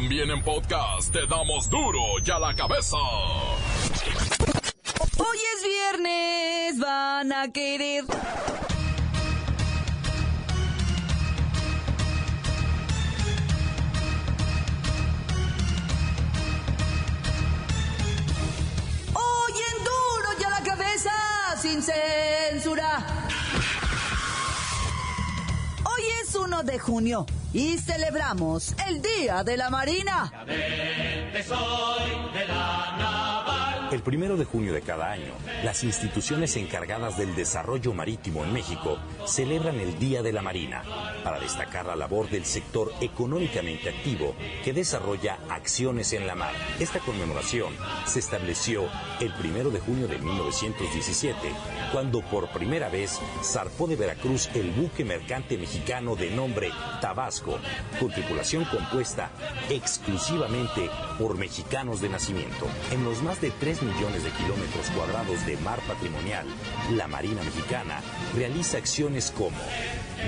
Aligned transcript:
También 0.00 0.30
en 0.30 0.40
podcast 0.44 1.12
te 1.12 1.26
damos 1.26 1.68
duro 1.68 1.98
y 2.24 2.30
a 2.30 2.38
la 2.38 2.54
cabeza. 2.54 2.96
Hoy 5.16 5.38
es 5.56 5.64
viernes, 5.64 6.78
van 6.78 7.32
a 7.32 7.50
querer. 7.52 8.04
Hoy 19.14 19.52
en 19.52 19.78
duro 19.82 20.28
y 20.38 20.44
a 20.44 20.50
la 20.50 20.62
cabeza, 20.62 21.10
sin 21.60 21.82
censura. 21.82 23.04
Hoy 25.82 26.02
es 26.22 26.32
1 26.36 26.62
de 26.62 26.78
junio 26.78 27.26
y 27.52 27.78
celebramos 27.78 28.74
el 28.88 29.00
Día 29.02 29.42
de 29.44 29.56
la 29.56 29.70
Marina. 29.70 30.32
Primero 34.08 34.38
de 34.38 34.46
junio 34.46 34.72
de 34.72 34.80
cada 34.80 35.12
año, 35.12 35.34
las 35.62 35.84
instituciones 35.84 36.56
encargadas 36.56 37.18
del 37.18 37.34
desarrollo 37.34 37.92
marítimo 37.92 38.42
en 38.42 38.54
México 38.54 38.96
celebran 39.26 39.78
el 39.80 39.98
Día 39.98 40.22
de 40.22 40.32
la 40.32 40.40
Marina 40.40 40.82
para 41.22 41.38
destacar 41.38 41.84
la 41.84 41.94
labor 41.94 42.30
del 42.30 42.46
sector 42.46 42.90
económicamente 43.02 43.90
activo 43.90 44.34
que 44.64 44.72
desarrolla 44.72 45.38
acciones 45.50 46.14
en 46.14 46.26
la 46.26 46.34
mar. 46.34 46.54
Esta 46.80 47.00
conmemoración 47.00 47.74
se 48.06 48.20
estableció 48.20 48.84
el 49.20 49.30
primero 49.34 49.68
de 49.68 49.80
junio 49.80 50.08
de 50.08 50.16
1917, 50.16 51.36
cuando 51.92 52.22
por 52.22 52.48
primera 52.48 52.88
vez 52.88 53.20
zarpó 53.42 53.86
de 53.86 53.96
Veracruz 53.96 54.48
el 54.54 54.70
buque 54.70 55.04
mercante 55.04 55.58
mexicano 55.58 56.16
de 56.16 56.30
nombre 56.30 56.70
Tabasco, 57.02 57.58
con 58.00 58.10
tripulación 58.10 58.64
compuesta 58.64 59.30
exclusivamente 59.68 60.88
por 61.18 61.36
mexicanos 61.36 62.00
de 62.00 62.08
nacimiento. 62.08 62.66
En 62.90 63.04
los 63.04 63.22
más 63.22 63.42
de 63.42 63.50
3 63.50 63.82
millones 63.82 63.97
de 63.98 64.30
kilómetros 64.30 64.90
cuadrados 64.94 65.44
de 65.44 65.56
mar 65.56 65.80
patrimonial, 65.80 66.46
la 66.94 67.08
Marina 67.08 67.42
Mexicana 67.42 68.00
realiza 68.32 68.78
acciones 68.78 69.32
como 69.36 69.58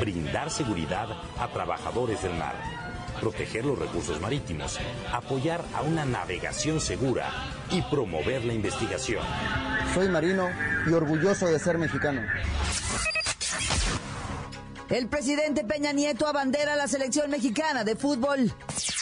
brindar 0.01 0.51
seguridad 0.51 1.09
a 1.39 1.47
trabajadores 1.53 2.21
del 2.21 2.35
mar, 2.35 2.57
proteger 3.21 3.65
los 3.65 3.79
recursos 3.79 4.21
marítimos, 4.21 4.81
apoyar 5.12 5.65
a 5.73 5.83
una 5.83 6.05
navegación 6.05 6.81
segura 6.81 7.31
y 7.71 7.81
promover 7.83 8.45
la 8.45 8.55
investigación. 8.55 9.23
Soy 9.95 10.09
marino 10.09 10.49
y 10.89 10.93
orgulloso 10.93 11.47
de 11.47 11.61
ser 11.61 11.79
mexicano. 11.79 12.23
El 14.89 15.07
presidente 15.07 15.62
Peña 15.62 15.93
Nieto 15.93 16.27
abandera 16.27 16.73
a 16.73 16.77
la 16.77 16.89
selección 16.89 17.31
mexicana 17.31 17.84
de 17.84 17.95
fútbol. 17.95 18.53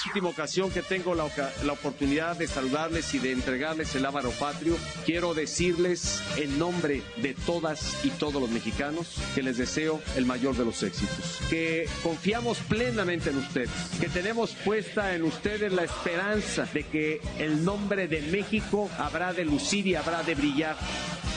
Última 0.09 0.31
ocasión 0.31 0.71
que 0.71 0.81
tengo 0.81 1.15
la, 1.15 1.27
la 1.65 1.73
oportunidad 1.73 2.35
de 2.35 2.47
saludarles 2.47 3.13
y 3.13 3.19
de 3.19 3.33
entregarles 3.33 3.95
el 3.95 4.07
ávaro 4.07 4.31
patrio, 4.31 4.75
quiero 5.05 5.35
decirles 5.35 6.23
en 6.39 6.59
nombre 6.59 7.03
de 7.19 7.35
todas 7.35 8.03
y 8.05 8.09
todos 8.11 8.41
los 8.41 8.49
mexicanos 8.49 9.17
que 9.35 9.43
les 9.43 9.59
deseo 9.59 10.01
el 10.17 10.25
mayor 10.25 10.57
de 10.57 10.65
los 10.65 10.83
éxitos, 10.83 11.41
que 11.51 11.87
confiamos 12.03 12.57
plenamente 12.61 13.29
en 13.29 13.37
ustedes, 13.37 13.71
que 14.01 14.09
tenemos 14.09 14.53
puesta 14.65 15.15
en 15.15 15.25
ustedes 15.25 15.73
la 15.73 15.85
esperanza 15.85 16.67
de 16.73 16.85
que 16.85 17.21
el 17.39 17.63
nombre 17.63 18.09
de 18.09 18.23
México 18.23 18.89
habrá 18.99 19.35
de 19.35 19.45
lucir 19.45 19.87
y 19.87 19.95
habrá 19.95 20.23
de 20.23 20.35
brillar 20.35 20.77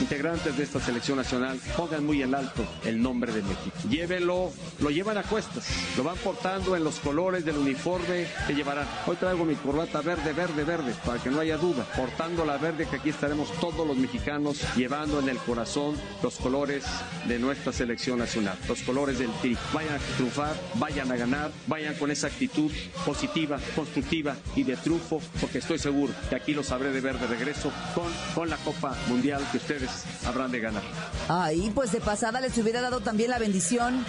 integrantes 0.00 0.56
de 0.56 0.64
esta 0.64 0.80
selección 0.80 1.16
nacional 1.16 1.58
pongan 1.76 2.04
muy 2.04 2.22
en 2.22 2.34
alto 2.34 2.64
el 2.84 3.00
nombre 3.00 3.32
de 3.32 3.42
México. 3.42 3.76
Llévenlo, 3.88 4.50
lo 4.80 4.90
llevan 4.90 5.18
a 5.18 5.22
cuestas, 5.22 5.64
lo 5.96 6.02
van 6.02 6.16
portando 6.16 6.76
en 6.76 6.84
los 6.84 6.98
colores 6.98 7.44
del 7.44 7.56
uniforme 7.56 8.26
que 8.46 8.54
llevarán. 8.62 8.86
Hoy 9.06 9.16
traigo 9.16 9.44
mi 9.44 9.56
corbata 9.56 10.00
verde, 10.00 10.32
verde, 10.32 10.64
verde, 10.64 10.94
para 11.04 11.20
que 11.20 11.30
no 11.30 11.40
haya 11.40 11.56
duda. 11.56 11.84
Portando 11.96 12.44
la 12.44 12.58
verde 12.58 12.86
que 12.86 12.96
aquí 12.96 13.10
estaremos 13.10 13.50
todos 13.60 13.86
los 13.86 13.96
mexicanos 13.96 14.60
llevando 14.76 15.18
en 15.20 15.28
el 15.28 15.38
corazón 15.38 15.96
los 16.22 16.36
colores 16.36 16.84
de 17.26 17.38
nuestra 17.38 17.72
selección 17.72 18.18
nacional, 18.18 18.56
los 18.68 18.82
colores 18.82 19.18
del 19.18 19.30
TRI. 19.40 19.56
Vayan 19.72 19.94
a 19.94 19.98
triunfar, 20.16 20.54
vayan 20.74 21.10
a 21.10 21.16
ganar, 21.16 21.50
vayan 21.66 21.94
con 21.94 22.10
esa 22.10 22.28
actitud 22.28 22.70
positiva, 23.04 23.58
constructiva 23.74 24.36
y 24.54 24.62
de 24.62 24.76
triunfo, 24.76 25.20
porque 25.40 25.58
estoy 25.58 25.78
seguro 25.78 26.12
que 26.28 26.36
aquí 26.36 26.54
los 26.54 26.66
sabré 26.66 26.92
de 26.92 27.00
ver 27.00 27.18
de 27.18 27.26
regreso 27.26 27.72
con, 27.94 28.12
con 28.34 28.48
la 28.48 28.56
Copa 28.58 28.96
Mundial 29.08 29.42
que 29.50 29.58
ustedes 29.58 29.90
habrán 30.24 30.52
de 30.52 30.60
ganar. 30.60 30.82
Ahí, 31.28 31.72
pues 31.74 31.90
de 31.92 32.00
pasada 32.00 32.40
les 32.40 32.56
hubiera 32.58 32.80
dado 32.80 33.00
también 33.00 33.30
la 33.30 33.38
bendición. 33.38 34.04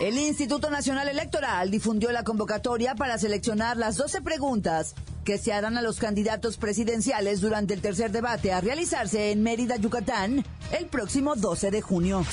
El 0.00 0.18
Instituto 0.18 0.70
Nacional 0.70 1.08
Electoral 1.08 1.70
difundió 1.70 2.10
la 2.10 2.24
convocatoria 2.24 2.96
para 2.96 3.16
seleccionar 3.16 3.76
las 3.76 3.96
12 3.96 4.22
preguntas 4.22 4.94
que 5.24 5.38
se 5.38 5.52
harán 5.52 5.78
a 5.78 5.82
los 5.82 6.00
candidatos 6.00 6.56
presidenciales 6.56 7.40
durante 7.40 7.74
el 7.74 7.80
tercer 7.80 8.10
debate 8.10 8.52
a 8.52 8.60
realizarse 8.60 9.30
en 9.30 9.44
Mérida, 9.44 9.76
Yucatán, 9.76 10.44
el 10.76 10.86
próximo 10.86 11.36
12 11.36 11.70
de 11.70 11.80
junio. 11.80 12.26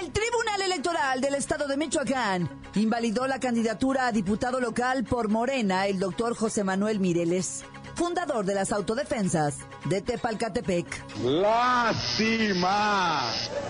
El 0.00 0.10
Tribunal 0.10 0.62
Electoral 0.62 1.20
del 1.20 1.34
Estado 1.34 1.68
de 1.68 1.76
Michoacán 1.76 2.50
invalidó 2.74 3.28
la 3.28 3.38
candidatura 3.38 4.08
a 4.08 4.12
diputado 4.12 4.60
local 4.60 5.04
por 5.04 5.28
Morena, 5.28 5.86
el 5.86 6.00
doctor 6.00 6.34
José 6.34 6.64
Manuel 6.64 6.98
Mireles, 6.98 7.64
fundador 7.98 8.44
de 8.44 8.54
las 8.54 8.70
autodefensas 8.70 9.56
de 9.86 10.00
Tepalcatepec. 10.00 10.86
¡Lástima! 11.20 12.52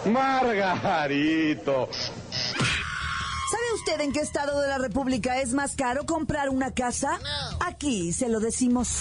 Margarito. 0.04 1.88
¿Sabe 3.50 3.72
usted 3.74 4.00
en 4.02 4.12
qué 4.12 4.20
estado 4.20 4.60
de 4.60 4.68
la 4.68 4.76
República 4.76 5.40
es 5.40 5.54
más 5.54 5.74
caro 5.74 6.04
comprar 6.04 6.50
una 6.50 6.72
casa? 6.72 7.18
Aquí 7.66 8.12
se 8.12 8.28
lo 8.28 8.38
decimos. 8.38 9.00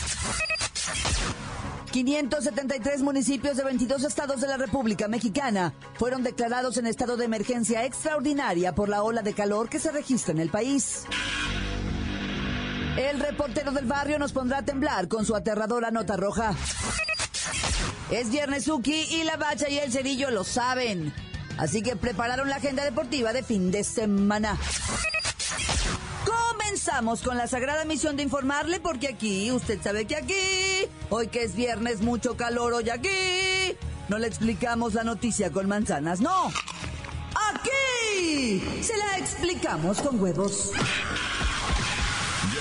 573 1.91 3.01
municipios 3.01 3.57
de 3.57 3.63
22 3.65 4.05
estados 4.05 4.39
de 4.39 4.47
la 4.47 4.55
República 4.55 5.09
Mexicana 5.09 5.73
fueron 5.95 6.23
declarados 6.23 6.77
en 6.77 6.87
estado 6.87 7.17
de 7.17 7.25
emergencia 7.25 7.83
extraordinaria 7.83 8.73
por 8.73 8.87
la 8.87 9.03
ola 9.03 9.23
de 9.23 9.33
calor 9.33 9.67
que 9.67 9.79
se 9.79 9.91
registra 9.91 10.31
en 10.31 10.39
el 10.39 10.49
país. 10.49 11.03
El 12.97 13.19
reportero 13.19 13.71
del 13.71 13.85
barrio 13.85 14.17
nos 14.17 14.33
pondrá 14.33 14.59
a 14.59 14.65
temblar 14.65 15.07
con 15.07 15.23
su 15.23 15.35
aterradora 15.35 15.91
nota 15.91 16.17
roja. 16.17 16.55
Es 18.09 18.31
viernes 18.31 18.67
Uki 18.67 19.03
y 19.11 19.23
la 19.23 19.37
bacha 19.37 19.69
y 19.69 19.77
el 19.77 19.91
cerillo 19.91 20.31
lo 20.31 20.43
saben. 20.43 21.13
Así 21.59 21.83
que 21.83 21.95
prepararon 21.95 22.49
la 22.49 22.55
agenda 22.55 22.83
deportiva 22.83 23.33
de 23.33 23.43
fin 23.43 23.69
de 23.69 23.83
semana. 23.83 24.57
Comenzamos 26.25 27.21
con 27.21 27.37
la 27.37 27.47
sagrada 27.47 27.85
misión 27.85 28.17
de 28.17 28.23
informarle 28.23 28.79
porque 28.79 29.09
aquí, 29.09 29.51
usted 29.51 29.79
sabe 29.81 30.05
que 30.05 30.15
aquí, 30.15 30.89
hoy 31.09 31.27
que 31.27 31.43
es 31.43 31.55
viernes, 31.55 32.01
mucho 32.01 32.35
calor 32.35 32.73
hoy 32.73 32.89
aquí, 32.89 33.09
no 34.09 34.17
le 34.17 34.27
explicamos 34.27 34.95
la 34.95 35.03
noticia 35.03 35.51
con 35.51 35.67
manzanas, 35.67 36.19
no. 36.19 36.51
Aquí 37.53 38.61
se 38.81 38.97
la 38.97 39.17
explicamos 39.19 40.01
con 40.01 40.19
huevos. 40.19 40.71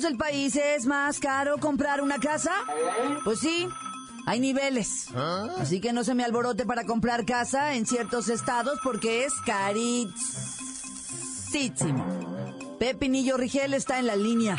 Estados 0.00 0.02
del 0.02 0.16
país 0.16 0.56
es 0.56 0.86
más 0.86 1.18
caro 1.18 1.58
comprar 1.58 2.00
una 2.00 2.18
casa? 2.18 2.52
Pues 3.24 3.40
sí, 3.40 3.68
hay 4.26 4.40
niveles. 4.40 5.08
Así 5.58 5.80
que 5.80 5.92
no 5.92 6.04
se 6.04 6.14
me 6.14 6.24
alborote 6.24 6.64
para 6.64 6.84
comprar 6.84 7.26
casa 7.26 7.74
en 7.74 7.86
ciertos 7.86 8.28
estados 8.28 8.78
porque 8.82 9.24
es 9.24 9.34
carísimo. 9.44 10.16
Pepinillo 12.78 13.36
Rigel 13.36 13.74
está 13.74 13.98
en 13.98 14.06
la 14.06 14.16
línea. 14.16 14.56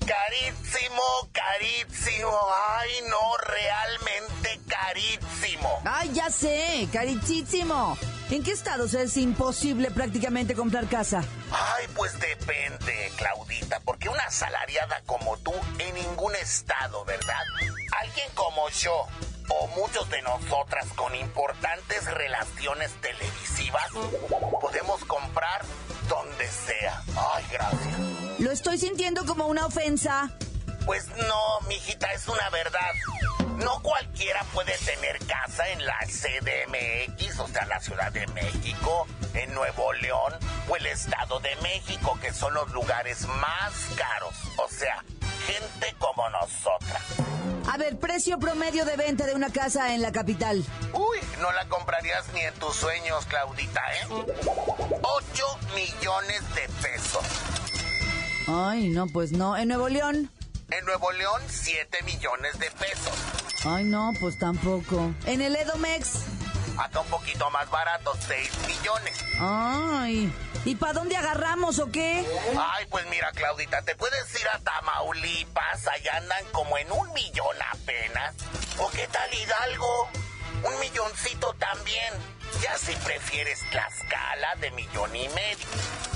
Carísimo, 0.00 1.02
carísimo. 1.32 2.32
Ay, 2.78 2.90
no, 3.08 3.36
realmente 3.46 4.60
carísimo. 4.66 5.68
Ay, 5.84 6.10
ya 6.12 6.30
sé, 6.30 6.88
carísimo. 6.92 7.96
¿En 8.30 8.44
qué 8.44 8.52
estados 8.52 8.94
es 8.94 9.16
imposible 9.16 9.90
prácticamente 9.90 10.54
comprar 10.54 10.86
casa? 10.88 11.24
Ay, 11.50 11.86
pues 11.96 12.12
depende, 12.20 13.10
Claudita, 13.16 13.80
porque 13.80 14.08
una 14.08 14.22
asalariada 14.22 15.02
como 15.04 15.36
tú 15.38 15.52
en 15.80 15.94
ningún 15.96 16.36
estado, 16.36 17.04
¿verdad? 17.04 17.42
Alguien 18.00 18.28
como 18.34 18.68
yo 18.70 19.08
o 19.48 19.66
muchos 19.68 20.08
de 20.10 20.22
nosotras 20.22 20.86
con 20.94 21.12
importantes 21.16 22.04
relaciones 22.04 22.92
televisivas 23.00 23.90
podemos 24.60 25.04
comprar 25.06 25.62
donde 26.08 26.46
sea. 26.46 27.02
Ay, 27.34 27.44
gracias. 27.50 27.98
Lo 28.38 28.52
estoy 28.52 28.78
sintiendo 28.78 29.26
como 29.26 29.46
una 29.48 29.66
ofensa. 29.66 30.30
Pues 30.86 31.08
no, 31.08 31.68
mijita, 31.68 32.12
es 32.12 32.28
una 32.28 32.48
verdad. 32.50 32.92
No 33.62 33.80
cualquiera 33.82 34.42
puede 34.52 34.76
tener 34.78 35.18
casa 35.26 35.68
en 35.68 35.84
la 35.84 35.98
CDMX, 36.06 37.40
o 37.40 37.48
sea, 37.48 37.66
la 37.66 37.80
Ciudad 37.80 38.10
de 38.12 38.26
México, 38.28 39.06
en 39.34 39.52
Nuevo 39.54 39.92
León 39.94 40.32
o 40.68 40.76
el 40.76 40.86
Estado 40.86 41.40
de 41.40 41.54
México, 41.56 42.18
que 42.20 42.32
son 42.32 42.54
los 42.54 42.70
lugares 42.70 43.26
más 43.26 43.72
caros. 43.96 44.34
O 44.56 44.68
sea, 44.68 45.04
gente 45.46 45.94
como 45.98 46.28
nosotras. 46.30 47.02
A 47.70 47.76
ver, 47.76 47.98
precio 47.98 48.38
promedio 48.38 48.84
de 48.84 48.96
venta 48.96 49.26
de 49.26 49.34
una 49.34 49.50
casa 49.50 49.94
en 49.94 50.02
la 50.02 50.10
capital. 50.10 50.64
Uy, 50.92 51.18
no 51.40 51.52
la 51.52 51.68
comprarías 51.68 52.26
ni 52.32 52.40
en 52.40 52.54
tus 52.54 52.74
sueños, 52.76 53.26
Claudita, 53.26 53.82
¿eh? 53.94 54.06
8 55.02 55.58
millones 55.74 56.54
de 56.54 56.68
pesos. 56.82 57.24
Ay, 58.48 58.88
no, 58.88 59.06
pues 59.06 59.32
no. 59.32 59.56
¿En 59.56 59.68
Nuevo 59.68 59.88
León? 59.88 60.30
En 60.70 60.84
Nuevo 60.84 61.12
León, 61.12 61.42
7 61.48 62.02
millones 62.04 62.58
de 62.58 62.70
pesos. 62.70 63.12
Ay, 63.64 63.84
no, 63.84 64.12
pues 64.18 64.38
tampoco. 64.38 65.12
¿En 65.26 65.42
el 65.42 65.54
Edomex? 65.54 66.20
Acá 66.78 67.00
un 67.00 67.08
poquito 67.08 67.50
más 67.50 67.70
barato, 67.70 68.12
6 68.26 68.50
millones. 68.66 69.22
Ay, 69.38 70.32
¿y 70.64 70.74
para 70.76 70.94
dónde 70.94 71.14
agarramos 71.16 71.78
o 71.78 71.90
qué? 71.90 72.26
Ay, 72.58 72.86
pues 72.88 73.06
mira, 73.10 73.30
Claudita, 73.32 73.82
te 73.82 73.94
puedes 73.96 74.40
ir 74.40 74.48
a 74.48 74.58
Tamaulipas, 74.60 75.86
allá 75.88 76.16
andan 76.16 76.44
como 76.52 76.78
en 76.78 76.90
un 76.90 77.12
millón 77.12 77.56
apenas. 77.70 78.34
¿O 78.78 78.88
qué 78.90 79.06
tal 79.08 79.28
Hidalgo? 79.34 80.08
Un 80.64 80.80
milloncito 80.80 81.54
también. 81.58 82.14
Ya 82.62 82.76
si 82.76 82.92
prefieres 82.96 83.60
Tlaxcala 83.70 84.56
de 84.60 84.70
millón 84.72 85.14
y 85.14 85.28
medio. 85.28 85.66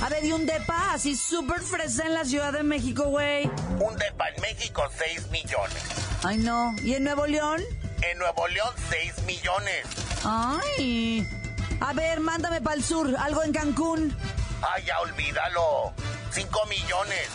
A 0.02 0.08
ver, 0.08 0.24
¿y 0.24 0.32
un 0.32 0.46
depa 0.46 0.92
así 0.92 1.16
súper 1.16 1.60
fresa 1.60 2.04
en 2.04 2.14
la 2.14 2.24
Ciudad 2.24 2.52
de 2.52 2.62
México, 2.62 3.04
güey? 3.04 3.46
Un 3.78 3.96
depa 3.96 4.28
en 4.30 4.42
México, 4.42 4.82
6 4.98 5.28
millones. 5.30 5.82
Ay, 6.22 6.38
no. 6.38 6.74
¿Y 6.82 6.94
en 6.94 7.04
Nuevo 7.04 7.26
León? 7.26 7.62
En 8.02 8.18
Nuevo 8.18 8.48
León, 8.48 8.74
6 8.90 9.22
millones. 9.22 9.86
Ay. 10.24 11.26
A 11.80 11.92
ver, 11.92 12.20
mándame 12.20 12.60
para 12.60 12.76
el 12.76 12.84
sur, 12.84 13.14
algo 13.18 13.42
en 13.42 13.52
Cancún. 13.52 14.16
Ay, 14.62 14.84
ya 14.84 15.00
olvídalo. 15.00 15.94
5 16.32 16.66
millones. 16.66 17.28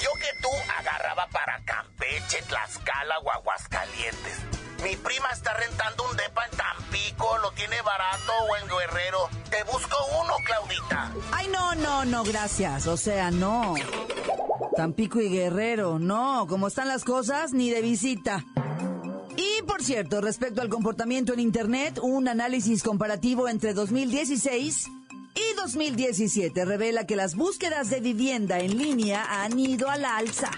Yo 0.00 0.10
que 0.20 0.40
tú 0.40 0.48
agarraba 0.78 1.26
para 1.28 1.60
Campeche, 1.64 2.42
Tlaxcala 2.48 3.18
o 3.18 3.30
Aguascalientes. 3.30 4.38
Mi 4.82 4.94
prima 4.96 5.28
está 5.32 5.52
rentando 5.54 6.04
un 6.08 6.16
depa 6.16 6.44
en 6.50 6.56
Tampico, 6.56 7.38
lo 7.38 7.50
tiene 7.52 7.76
barato 7.82 8.32
o 8.48 8.56
en 8.56 8.68
Guerrero. 8.68 9.28
Te 9.50 9.64
busco 9.64 9.96
uno, 10.22 10.34
Claudita. 10.44 11.12
Ay, 11.32 11.48
no, 11.48 11.74
no, 11.74 12.04
no, 12.04 12.22
gracias. 12.22 12.86
O 12.86 12.96
sea, 12.96 13.30
no. 13.30 13.74
Tampico 14.76 15.20
y 15.20 15.28
Guerrero, 15.28 15.98
no. 15.98 16.46
Como 16.48 16.68
están 16.68 16.86
las 16.86 17.04
cosas, 17.04 17.52
ni 17.52 17.70
de 17.70 17.82
visita. 17.82 18.44
Y 19.36 19.62
por 19.62 19.82
cierto, 19.82 20.20
respecto 20.20 20.62
al 20.62 20.68
comportamiento 20.68 21.32
en 21.32 21.40
Internet, 21.40 21.98
un 22.00 22.28
análisis 22.28 22.82
comparativo 22.84 23.48
entre 23.48 23.74
2016 23.74 24.86
y 25.34 25.54
2017 25.56 26.64
revela 26.64 27.06
que 27.06 27.16
las 27.16 27.34
búsquedas 27.34 27.90
de 27.90 28.00
vivienda 28.00 28.60
en 28.60 28.78
línea 28.78 29.42
han 29.42 29.58
ido 29.58 29.90
a 29.90 29.96
la 29.96 30.16
alza 30.16 30.50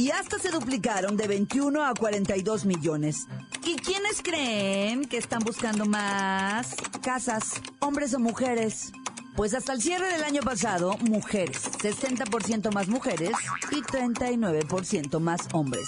y 0.00 0.10
hasta 0.10 0.38
se 0.38 0.50
duplicaron 0.50 1.18
de 1.18 1.28
21 1.28 1.84
a 1.84 1.92
42 1.92 2.64
millones. 2.64 3.26
¿Y 3.66 3.76
quiénes 3.76 4.22
creen 4.22 5.04
que 5.04 5.18
están 5.18 5.40
buscando 5.40 5.84
más 5.84 6.74
casas, 7.02 7.60
hombres 7.80 8.14
o 8.14 8.18
mujeres? 8.18 8.92
Pues 9.36 9.52
hasta 9.52 9.74
el 9.74 9.82
cierre 9.82 10.10
del 10.10 10.24
año 10.24 10.40
pasado, 10.40 10.96
mujeres, 11.00 11.70
60% 11.72 12.72
más 12.72 12.88
mujeres 12.88 13.32
y 13.72 13.82
39% 13.82 15.20
más 15.20 15.40
hombres. 15.52 15.86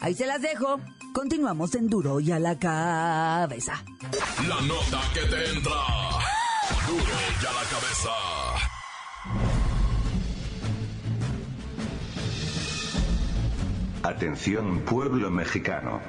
Ahí 0.00 0.14
se 0.14 0.26
las 0.26 0.42
dejo. 0.42 0.78
Continuamos 1.14 1.74
en 1.74 1.88
Duro 1.88 2.20
y 2.20 2.32
a 2.32 2.38
la 2.38 2.58
cabeza. 2.58 3.82
La 4.46 4.60
nota 4.60 5.00
que 5.14 5.20
te 5.20 5.50
entra. 5.52 5.72
Duro 6.86 7.16
y 7.40 7.46
a 7.46 7.52
la 7.52 7.64
cabeza. 7.70 8.41
Atención 14.02 14.80
pueblo 14.80 15.30
mexicano. 15.30 16.00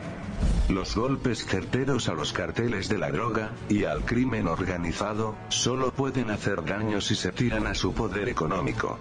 Los 0.67 0.95
golpes 0.95 1.45
certeros 1.45 2.09
a 2.09 2.13
los 2.13 2.33
carteles 2.33 2.89
de 2.89 2.97
la 2.97 3.11
droga, 3.11 3.51
y 3.69 3.83
al 3.83 4.03
crimen 4.03 4.47
organizado, 4.47 5.35
solo 5.49 5.91
pueden 5.91 6.31
hacer 6.31 6.65
daño 6.65 7.01
si 7.01 7.13
se 7.13 7.31
tiran 7.31 7.67
a 7.67 7.75
su 7.75 7.93
poder 7.93 8.29
económico. 8.29 8.97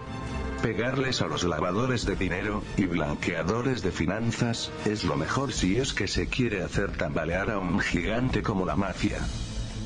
Pegarles 0.61 1.23
a 1.23 1.27
los 1.27 1.43
lavadores 1.45 2.05
de 2.05 2.17
dinero, 2.17 2.63
y 2.77 2.85
blanqueadores 2.85 3.83
de 3.83 3.93
finanzas, 3.93 4.71
es 4.85 5.05
lo 5.05 5.17
mejor 5.17 5.53
si 5.53 5.79
es 5.79 5.95
que 5.95 6.07
se 6.07 6.27
quiere 6.27 6.63
hacer 6.63 6.93
tambalear 6.93 7.51
a 7.51 7.59
un 7.59 7.81
gigante 7.81 8.43
como 8.43 8.67
la 8.67 8.77
mafia. 8.77 9.21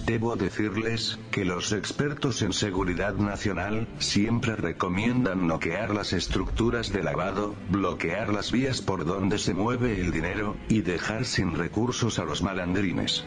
Debo 0.06 0.36
decirles, 0.36 1.18
que 1.32 1.44
los 1.44 1.72
expertos 1.72 2.40
en 2.42 2.52
seguridad 2.52 3.14
nacional, 3.16 3.88
siempre 3.98 4.54
recomiendan 4.54 5.48
noquear 5.48 5.92
las 5.92 6.12
estructuras 6.12 6.92
de 6.92 7.02
lavado, 7.02 7.56
bloquear 7.70 8.32
las 8.32 8.52
vías 8.52 8.80
por 8.80 9.04
donde 9.04 9.36
se 9.38 9.52
mueve 9.52 10.00
el 10.00 10.12
dinero, 10.12 10.56
y 10.68 10.82
dejar 10.82 11.24
sin 11.24 11.56
recursos 11.56 12.20
a 12.20 12.24
los 12.24 12.40
malandrines. 12.40 13.24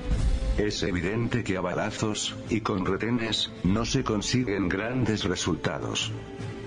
Es 0.58 0.82
evidente 0.84 1.44
que 1.44 1.58
a 1.58 1.62
balazos, 1.62 2.38
y 2.50 2.62
con 2.62 2.86
retenes, 2.86 3.52
no 3.66 3.84
se 3.84 4.06
consiguen 4.06 4.70
grandes 4.70 5.26
resultados. 5.26 6.14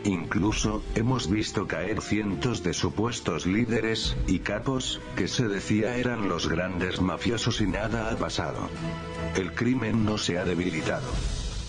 Incluso, 0.05 0.83
hemos 0.95 1.31
visto 1.31 1.67
caer 1.67 2.01
cientos 2.01 2.63
de 2.63 2.75
supuestos 2.75 3.47
líderes, 3.47 4.17
y 4.27 4.41
capos, 4.41 5.01
que 5.17 5.29
se 5.29 5.47
decía 5.47 5.97
eran 5.97 6.29
los 6.29 6.49
grandes 6.49 7.01
mafiosos 7.01 7.61
y 7.61 7.67
nada 7.67 8.11
ha 8.11 8.17
pasado. 8.17 8.69
El 9.37 9.53
crimen 9.53 10.05
no 10.05 10.19
se 10.19 10.39
ha 10.39 10.45
debilitado. 10.45 11.09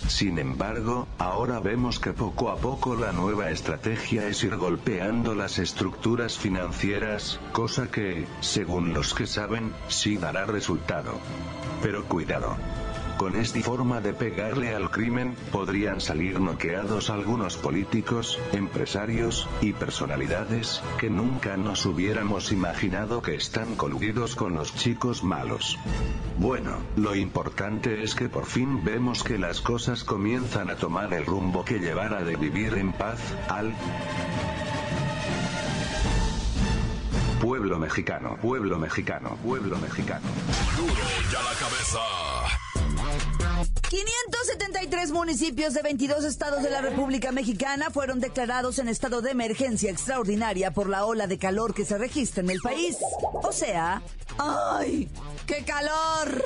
Sin 0.08 0.38
embargo, 0.38 1.08
ahora 1.18 1.60
vemos 1.60 1.98
que 1.98 2.12
poco 2.12 2.50
a 2.50 2.56
poco 2.56 2.94
la 2.94 3.12
nueva 3.12 3.50
estrategia 3.50 4.26
es 4.26 4.44
ir 4.44 4.56
golpeando 4.56 5.34
las 5.34 5.58
estructuras 5.58 6.36
financieras, 6.36 7.40
cosa 7.52 7.90
que, 7.90 8.26
según 8.40 8.92
los 8.92 9.14
que 9.14 9.26
saben, 9.26 9.72
sí 9.88 10.18
dará 10.18 10.44
resultado. 10.44 11.18
Pero 11.82 12.04
cuidado. 12.04 12.56
Con 13.16 13.36
esta 13.36 13.60
forma 13.60 14.00
de 14.00 14.12
pegarle 14.12 14.74
al 14.74 14.90
crimen, 14.90 15.36
podrían 15.52 16.00
salir 16.00 16.40
noqueados 16.40 17.10
algunos 17.10 17.56
políticos, 17.56 18.38
empresarios, 18.52 19.48
y 19.60 19.72
personalidades, 19.72 20.82
que 20.98 21.10
nunca 21.10 21.56
nos 21.56 21.86
hubiéramos 21.86 22.52
imaginado 22.52 23.22
que 23.22 23.34
están 23.34 23.76
coludidos 23.76 24.34
con 24.34 24.54
los 24.54 24.74
chicos 24.74 25.22
malos. 25.22 25.78
Bueno, 26.38 26.78
lo 26.96 27.14
importante 27.14 28.02
es 28.02 28.14
que 28.14 28.28
por 28.28 28.46
fin 28.46 28.84
vemos 28.84 29.22
que 29.22 29.38
las 29.38 29.60
cosas 29.60 30.04
comienzan 30.04 30.70
a 30.70 30.76
tomar 30.76 31.14
el 31.14 31.24
rumbo 31.24 31.64
que 31.64 31.78
llevará 31.78 32.22
de 32.22 32.36
vivir 32.36 32.74
en 32.74 32.92
paz, 32.92 33.20
al 33.48 33.74
pueblo 37.40 37.78
mexicano, 37.78 38.36
pueblo 38.40 38.78
mexicano, 38.78 39.36
pueblo 39.44 39.78
mexicano. 39.78 40.26
La 41.32 41.54
cabeza. 41.58 42.33
573 43.94 45.12
municipios 45.12 45.72
de 45.72 45.82
22 45.82 46.24
estados 46.24 46.64
de 46.64 46.70
la 46.70 46.80
República 46.80 47.30
Mexicana 47.30 47.90
fueron 47.90 48.18
declarados 48.18 48.80
en 48.80 48.88
estado 48.88 49.22
de 49.22 49.30
emergencia 49.30 49.88
extraordinaria 49.88 50.72
por 50.72 50.88
la 50.88 51.04
ola 51.04 51.28
de 51.28 51.38
calor 51.38 51.74
que 51.74 51.84
se 51.84 51.96
registra 51.96 52.42
en 52.42 52.50
el 52.50 52.58
país. 52.58 52.96
O 53.32 53.52
sea, 53.52 54.02
¡ay! 54.36 55.08
¡Qué 55.46 55.64
calor! 55.64 56.42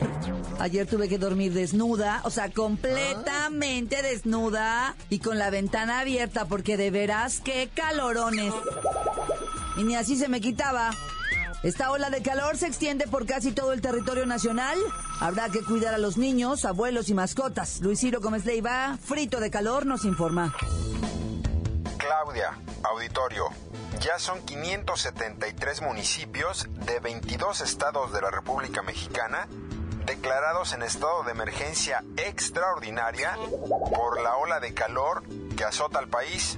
Ayer 0.58 0.86
tuve 0.86 1.08
que 1.08 1.16
dormir 1.16 1.54
desnuda, 1.54 2.20
o 2.24 2.30
sea, 2.30 2.50
completamente 2.50 4.02
desnuda 4.02 4.94
y 5.08 5.20
con 5.20 5.38
la 5.38 5.48
ventana 5.48 6.00
abierta 6.00 6.44
porque 6.44 6.76
de 6.76 6.90
veras, 6.90 7.40
qué 7.42 7.70
calorones. 7.74 8.52
Y 9.78 9.84
ni 9.84 9.96
así 9.96 10.16
se 10.16 10.28
me 10.28 10.42
quitaba. 10.42 10.90
Esta 11.62 11.90
ola 11.90 12.08
de 12.08 12.22
calor 12.22 12.56
se 12.56 12.68
extiende 12.68 13.08
por 13.08 13.26
casi 13.26 13.50
todo 13.50 13.72
el 13.72 13.80
territorio 13.80 14.26
nacional. 14.26 14.78
Habrá 15.20 15.48
que 15.48 15.64
cuidar 15.64 15.92
a 15.92 15.98
los 15.98 16.16
niños, 16.16 16.64
abuelos 16.64 17.08
y 17.08 17.14
mascotas. 17.14 17.80
Luis 17.80 17.98
Ciro 17.98 18.20
Gómez 18.20 18.44
Leiva, 18.44 18.96
frito 19.04 19.40
de 19.40 19.50
calor, 19.50 19.84
nos 19.84 20.04
informa. 20.04 20.54
Claudia, 21.96 22.56
auditorio. 22.84 23.48
Ya 24.00 24.20
son 24.20 24.40
573 24.42 25.82
municipios 25.82 26.68
de 26.86 27.00
22 27.00 27.60
estados 27.60 28.12
de 28.12 28.22
la 28.22 28.30
República 28.30 28.82
Mexicana 28.82 29.48
declarados 30.06 30.72
en 30.72 30.82
estado 30.82 31.22
de 31.24 31.32
emergencia 31.32 32.02
extraordinaria 32.16 33.36
por 33.94 34.22
la 34.22 34.36
ola 34.36 34.58
de 34.60 34.72
calor 34.72 35.24
que 35.56 35.64
azota 35.64 35.98
al 35.98 36.08
país. 36.08 36.56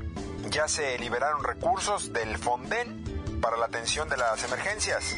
Ya 0.50 0.68
se 0.68 0.98
liberaron 0.98 1.42
recursos 1.42 2.12
del 2.12 2.38
Fonden 2.38 3.09
para 3.40 3.56
la 3.56 3.66
atención 3.66 4.08
de 4.08 4.16
las 4.16 4.42
emergencias, 4.44 5.16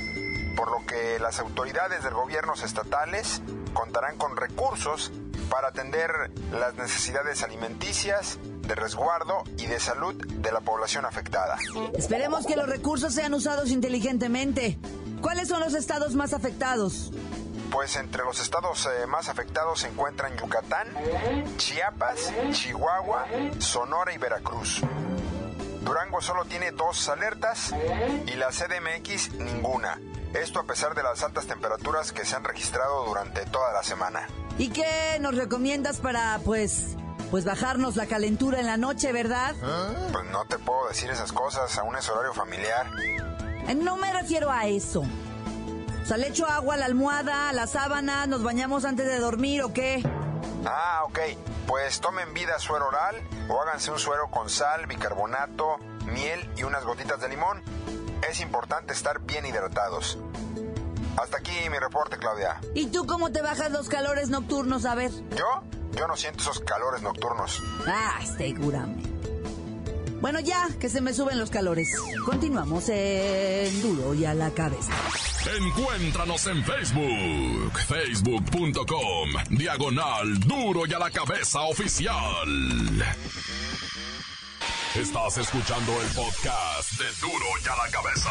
por 0.56 0.70
lo 0.70 0.84
que 0.86 1.18
las 1.18 1.38
autoridades 1.40 2.02
del 2.04 2.14
gobiernos 2.14 2.62
estatales 2.62 3.42
contarán 3.72 4.16
con 4.16 4.36
recursos 4.36 5.12
para 5.50 5.68
atender 5.68 6.30
las 6.52 6.74
necesidades 6.74 7.42
alimenticias 7.42 8.38
de 8.42 8.74
resguardo 8.74 9.44
y 9.58 9.66
de 9.66 9.80
salud 9.80 10.14
de 10.14 10.52
la 10.52 10.60
población 10.60 11.04
afectada. 11.04 11.58
Esperemos 11.94 12.46
que 12.46 12.56
los 12.56 12.68
recursos 12.68 13.12
sean 13.14 13.34
usados 13.34 13.70
inteligentemente. 13.70 14.78
¿Cuáles 15.20 15.48
son 15.48 15.60
los 15.60 15.74
estados 15.74 16.14
más 16.14 16.32
afectados? 16.32 17.12
Pues 17.70 17.96
entre 17.96 18.22
los 18.24 18.40
estados 18.40 18.86
eh, 18.86 19.06
más 19.06 19.28
afectados 19.28 19.80
se 19.80 19.88
encuentran 19.88 20.36
Yucatán, 20.36 20.88
Chiapas, 21.56 22.32
Chihuahua, 22.50 23.26
Sonora 23.58 24.12
y 24.12 24.18
Veracruz. 24.18 24.82
Durango 25.82 26.20
solo 26.20 26.44
tiene 26.44 26.70
dos 26.72 27.08
alertas 27.08 27.72
y 28.26 28.32
la 28.34 28.48
CDMX 28.50 29.32
ninguna. 29.34 29.98
Esto 30.34 30.60
a 30.60 30.64
pesar 30.64 30.94
de 30.94 31.02
las 31.02 31.22
altas 31.22 31.46
temperaturas 31.46 32.12
que 32.12 32.24
se 32.24 32.36
han 32.36 32.44
registrado 32.44 33.04
durante 33.04 33.44
toda 33.46 33.72
la 33.72 33.82
semana. 33.82 34.26
¿Y 34.58 34.70
qué 34.70 35.18
nos 35.20 35.34
recomiendas 35.36 35.98
para, 35.98 36.38
pues, 36.44 36.96
pues 37.30 37.44
bajarnos 37.44 37.96
la 37.96 38.06
calentura 38.06 38.60
en 38.60 38.66
la 38.66 38.76
noche, 38.76 39.12
verdad? 39.12 39.54
Pues 40.12 40.24
no 40.30 40.44
te 40.46 40.58
puedo 40.58 40.88
decir 40.88 41.10
esas 41.10 41.32
cosas, 41.32 41.76
aún 41.78 41.96
es 41.96 42.08
horario 42.08 42.32
familiar. 42.32 42.86
Eh, 43.68 43.74
No 43.74 43.96
me 43.96 44.12
refiero 44.12 44.50
a 44.50 44.66
eso. 44.66 45.00
O 46.02 46.06
sea, 46.06 46.16
le 46.16 46.28
echo 46.28 46.46
agua 46.46 46.74
a 46.74 46.78
la 46.78 46.86
almohada, 46.86 47.48
a 47.48 47.52
la 47.52 47.66
sábana, 47.66 48.26
nos 48.26 48.42
bañamos 48.42 48.84
antes 48.84 49.06
de 49.06 49.18
dormir 49.18 49.62
o 49.62 49.72
qué. 49.72 50.02
Ah, 50.64 51.02
ok. 51.04 51.18
Pues 51.66 52.00
tomen 52.00 52.34
vida 52.34 52.58
suero 52.58 52.88
oral 52.88 53.16
o 53.48 53.60
háganse 53.60 53.90
un 53.90 53.98
suero 53.98 54.30
con 54.30 54.50
sal, 54.50 54.86
bicarbonato, 54.86 55.78
miel 56.06 56.50
y 56.56 56.64
unas 56.64 56.84
gotitas 56.84 57.20
de 57.20 57.28
limón. 57.28 57.62
Es 58.28 58.40
importante 58.40 58.92
estar 58.92 59.20
bien 59.20 59.46
hidratados. 59.46 60.18
Hasta 61.16 61.38
aquí 61.38 61.68
mi 61.70 61.78
reporte, 61.78 62.18
Claudia. 62.18 62.60
¿Y 62.74 62.86
tú 62.86 63.06
cómo 63.06 63.30
te 63.32 63.42
bajas 63.42 63.70
los 63.70 63.88
calores 63.88 64.30
nocturnos? 64.30 64.84
A 64.86 64.94
ver. 64.94 65.10
¿Yo? 65.36 65.62
Yo 65.92 66.06
no 66.08 66.16
siento 66.16 66.40
esos 66.40 66.60
calores 66.60 67.02
nocturnos. 67.02 67.62
Ah, 67.86 68.18
seguramente. 68.36 69.11
Bueno, 70.22 70.38
ya, 70.38 70.68
que 70.78 70.88
se 70.88 71.00
me 71.00 71.12
suben 71.12 71.36
los 71.36 71.50
calores. 71.50 71.88
Continuamos 72.24 72.88
en 72.88 73.82
Duro 73.82 74.14
y 74.14 74.24
a 74.24 74.32
la 74.32 74.52
cabeza. 74.52 74.92
Encuéntranos 75.58 76.46
en 76.46 76.64
Facebook, 76.64 77.78
facebook.com, 77.88 79.30
diagonal 79.50 80.38
duro 80.38 80.86
y 80.86 80.92
a 80.94 81.00
la 81.00 81.10
cabeza 81.10 81.62
oficial. 81.62 83.04
Estás 84.94 85.38
escuchando 85.38 85.92
el 86.00 86.08
podcast 86.14 86.92
de 87.00 87.06
duro 87.20 87.46
y 87.64 87.68
a 87.68 87.84
la 87.84 87.90
cabeza. 87.90 88.30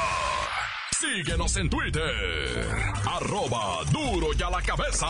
Síguenos 0.97 1.57
en 1.57 1.69
Twitter, 1.69 2.67
arroba 3.05 3.83
duro 3.91 4.27
y 4.33 4.41
a 4.41 4.49
la 4.49 4.61
cabeza. 4.61 5.07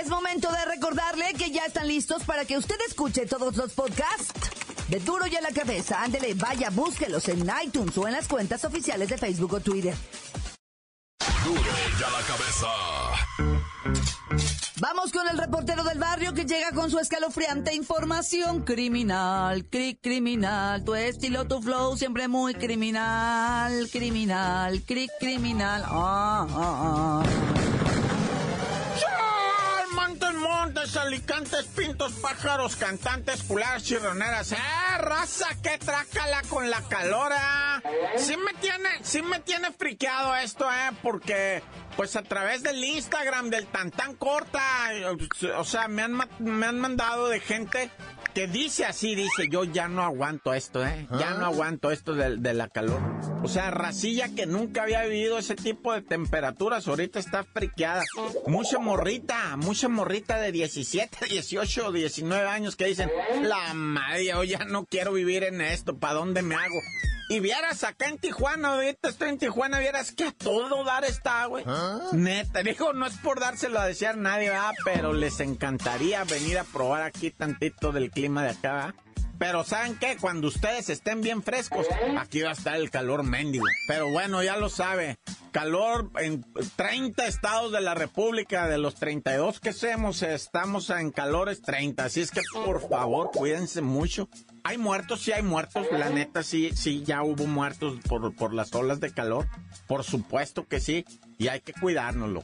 Es 0.00 0.08
momento 0.08 0.48
de 0.52 0.64
recordarle 0.64 1.34
que 1.36 1.50
ya 1.50 1.64
están 1.64 1.88
listos 1.88 2.22
para 2.22 2.44
que 2.44 2.56
usted 2.56 2.76
escuche 2.86 3.26
todos 3.26 3.56
los 3.56 3.72
podcasts 3.72 4.50
de 4.88 5.00
Duro 5.00 5.26
y 5.26 5.34
a 5.34 5.40
la 5.40 5.50
cabeza. 5.50 6.00
Ándele, 6.02 6.34
vaya, 6.34 6.70
búsquelos 6.70 7.28
en 7.28 7.50
iTunes 7.64 7.98
o 7.98 8.06
en 8.06 8.12
las 8.12 8.28
cuentas 8.28 8.64
oficiales 8.64 9.08
de 9.08 9.18
Facebook 9.18 9.54
o 9.54 9.60
Twitter. 9.60 9.94
Duro 11.44 11.60
y 11.60 12.02
a 12.02 12.10
la 12.10 12.20
cabeza. 12.26 12.68
Vamos 14.80 15.10
con 15.10 15.26
el 15.26 15.36
reportero 15.36 15.82
del 15.82 15.98
barrio 15.98 16.32
que 16.32 16.44
llega 16.44 16.70
con 16.70 16.90
su 16.90 17.00
escalofriante 17.00 17.74
información 17.74 18.62
criminal, 18.62 19.66
cri 19.68 19.98
criminal, 20.00 20.84
tu 20.84 20.94
estilo, 20.94 21.46
tu 21.48 21.60
flow 21.60 21.96
siempre 21.96 22.28
muy 22.28 22.54
criminal, 22.54 23.88
criminal, 23.90 24.80
cri 24.86 25.08
criminal. 25.18 25.82
Ah. 25.86 27.57
Montes, 30.68 30.96
alicantes, 30.98 31.64
pintos, 31.64 32.12
pájaros, 32.20 32.76
cantantes, 32.76 33.42
culares, 33.42 33.84
chirroneras. 33.84 34.52
¡Eh, 34.52 34.58
raza! 34.98 35.46
¡Qué 35.62 35.78
trácala 35.78 36.42
con 36.42 36.68
la 36.68 36.82
calora! 36.82 37.82
Sí 38.18 38.36
me 38.36 38.52
tiene, 38.60 38.90
sí 39.00 39.22
me 39.22 39.40
tiene 39.40 39.72
friqueado 39.72 40.36
esto, 40.36 40.70
¿eh? 40.70 40.90
Porque, 41.02 41.62
pues 41.96 42.16
a 42.16 42.22
través 42.22 42.62
del 42.62 42.84
Instagram, 42.84 43.48
del 43.48 43.66
Tantán 43.66 44.14
Corta, 44.16 44.60
o 45.56 45.64
sea, 45.64 45.88
me 45.88 46.02
han, 46.02 46.20
me 46.38 46.66
han 46.66 46.78
mandado 46.78 47.28
de 47.28 47.40
gente 47.40 47.90
que 48.34 48.46
dice 48.46 48.84
así, 48.84 49.14
dice, 49.14 49.48
yo 49.50 49.64
ya 49.64 49.88
no 49.88 50.02
aguanto 50.02 50.54
esto, 50.54 50.84
¿eh? 50.86 51.06
Ya 51.18 51.34
no 51.34 51.46
aguanto 51.46 51.90
esto 51.90 52.14
de, 52.14 52.36
de 52.36 52.54
la 52.54 52.68
calor. 52.68 53.00
O 53.42 53.48
sea, 53.48 53.70
racilla 53.70 54.34
que 54.34 54.46
nunca 54.46 54.82
había 54.82 55.02
vivido 55.04 55.38
ese 55.38 55.56
tipo 55.56 55.92
de 55.92 56.02
temperaturas, 56.02 56.86
ahorita 56.88 57.18
está 57.18 57.44
friqueada. 57.44 58.04
Mucha 58.46 58.78
morrita, 58.78 59.56
mucha 59.56 59.88
morrita 59.88 60.38
de 60.38 60.52
17, 60.52 61.26
18, 61.30 61.92
19 61.92 62.48
años 62.48 62.76
que 62.76 62.86
dicen, 62.86 63.10
la 63.42 63.74
madre, 63.74 64.26
yo 64.26 64.44
ya 64.44 64.64
no 64.64 64.84
quiero 64.84 65.12
vivir 65.12 65.44
en 65.44 65.60
esto, 65.60 65.96
¿para 65.96 66.14
dónde 66.14 66.42
me 66.42 66.54
hago? 66.54 66.80
Y 67.28 67.40
vieras 67.40 67.84
acá 67.84 68.08
en 68.08 68.16
Tijuana, 68.18 68.74
ahorita 68.74 69.10
estoy 69.10 69.28
en 69.28 69.38
Tijuana, 69.38 69.78
vieras 69.78 70.12
que 70.12 70.24
a 70.24 70.32
todo 70.32 70.82
dar 70.84 71.04
está, 71.04 71.44
güey. 71.46 71.64
Neta, 72.12 72.62
digo, 72.62 72.94
no 72.94 73.06
es 73.06 73.16
por 73.18 73.38
dárselo 73.38 73.78
a 73.78 73.86
desear 73.86 74.14
a 74.14 74.18
nadie, 74.18 74.48
¿verdad? 74.48 74.72
Pero 74.84 75.12
les 75.12 75.40
encantaría 75.40 76.24
venir 76.24 76.58
a 76.58 76.64
probar 76.64 77.02
aquí 77.02 77.30
tantito 77.30 77.92
del 77.92 78.10
clima 78.10 78.44
de 78.44 78.50
acá, 78.50 78.72
¿verdad? 78.72 78.94
Pero 79.38 79.64
¿saben 79.64 79.96
qué? 79.96 80.16
Cuando 80.20 80.48
ustedes 80.48 80.88
estén 80.90 81.20
bien 81.20 81.42
frescos, 81.42 81.86
aquí 82.18 82.42
va 82.42 82.50
a 82.50 82.52
estar 82.52 82.76
el 82.76 82.90
calor 82.90 83.22
mendigo. 83.22 83.64
Pero 83.86 84.10
bueno, 84.10 84.42
ya 84.42 84.56
lo 84.56 84.68
sabe. 84.68 85.16
Calor 85.52 86.10
en 86.18 86.44
30 86.76 87.26
estados 87.26 87.72
de 87.72 87.80
la 87.80 87.94
República, 87.94 88.68
de 88.68 88.78
los 88.78 88.96
32 88.96 89.60
que 89.60 89.72
somos, 89.72 90.22
estamos 90.22 90.90
en 90.90 91.10
calores 91.10 91.62
30. 91.62 92.04
Así 92.04 92.20
es 92.20 92.30
que 92.30 92.42
por 92.52 92.86
favor, 92.86 93.30
cuídense 93.32 93.80
mucho. 93.80 94.28
Hay 94.64 94.76
muertos, 94.76 95.22
sí 95.22 95.32
hay 95.32 95.42
muertos. 95.42 95.86
La 95.92 96.10
neta, 96.10 96.42
sí, 96.42 96.70
sí, 96.74 97.02
ya 97.04 97.22
hubo 97.22 97.46
muertos 97.46 97.98
por, 98.08 98.34
por 98.34 98.52
las 98.52 98.74
olas 98.74 99.00
de 99.00 99.12
calor. 99.12 99.46
Por 99.86 100.04
supuesto 100.04 100.66
que 100.66 100.80
sí. 100.80 101.04
Y 101.38 101.48
hay 101.48 101.60
que 101.60 101.72
cuidárnoslo. 101.72 102.42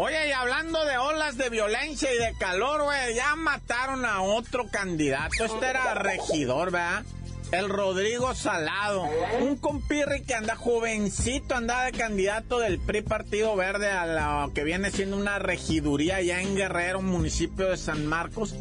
Oye, 0.00 0.28
y 0.28 0.30
hablando 0.30 0.84
de 0.84 0.96
olas 0.96 1.36
de 1.36 1.50
violencia 1.50 2.08
y 2.14 2.18
de 2.18 2.32
calor, 2.38 2.84
güey, 2.84 3.16
ya 3.16 3.34
mataron 3.34 4.04
a 4.04 4.22
otro 4.22 4.68
candidato. 4.68 5.44
Este 5.44 5.66
era 5.66 5.92
regidor, 5.94 6.70
¿verdad? 6.70 7.02
El 7.50 7.68
Rodrigo 7.68 8.32
Salado, 8.32 9.08
un 9.40 9.56
compirri 9.56 10.22
que 10.22 10.34
anda 10.34 10.54
jovencito, 10.54 11.56
anda 11.56 11.82
de 11.82 11.98
candidato 11.98 12.60
del 12.60 12.78
PRI 12.78 13.02
Partido 13.02 13.56
Verde 13.56 13.90
a 13.90 14.44
lo 14.46 14.54
que 14.54 14.62
viene 14.62 14.92
siendo 14.92 15.16
una 15.16 15.40
regiduría 15.40 16.16
allá 16.16 16.42
en 16.42 16.54
Guerrero, 16.54 17.02
municipio 17.02 17.68
de 17.68 17.76
San 17.76 18.06
Marcos. 18.06 18.54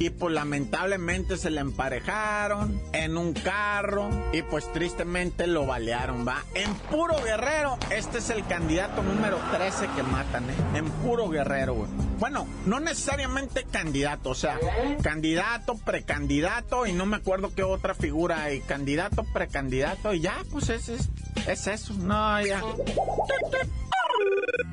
Y 0.00 0.08
pues 0.08 0.32
lamentablemente 0.32 1.36
se 1.36 1.50
le 1.50 1.60
emparejaron 1.60 2.80
en 2.94 3.18
un 3.18 3.34
carro 3.34 4.08
y 4.32 4.40
pues 4.40 4.72
tristemente 4.72 5.46
lo 5.46 5.66
balearon, 5.66 6.26
va. 6.26 6.42
En 6.54 6.72
puro 6.74 7.22
guerrero, 7.22 7.78
este 7.90 8.16
es 8.16 8.30
el 8.30 8.46
candidato 8.46 9.02
número 9.02 9.36
13 9.52 9.88
que 9.94 10.02
matan, 10.02 10.48
¿eh? 10.48 10.54
En 10.74 10.90
puro 10.90 11.28
guerrero, 11.28 11.74
güey. 11.74 11.90
Bueno, 12.18 12.46
no 12.64 12.80
necesariamente 12.80 13.64
candidato, 13.64 14.30
o 14.30 14.34
sea, 14.34 14.58
candidato, 15.02 15.76
precandidato 15.76 16.86
y 16.86 16.94
no 16.94 17.04
me 17.04 17.16
acuerdo 17.16 17.54
qué 17.54 17.62
otra 17.62 17.94
figura 17.94 18.44
hay. 18.44 18.60
Candidato, 18.60 19.24
precandidato 19.34 20.14
y 20.14 20.20
ya, 20.20 20.34
pues 20.50 20.70
es, 20.70 20.88
es, 20.88 21.10
es 21.46 21.66
eso. 21.66 21.92
No, 21.92 22.40
ya. 22.40 22.62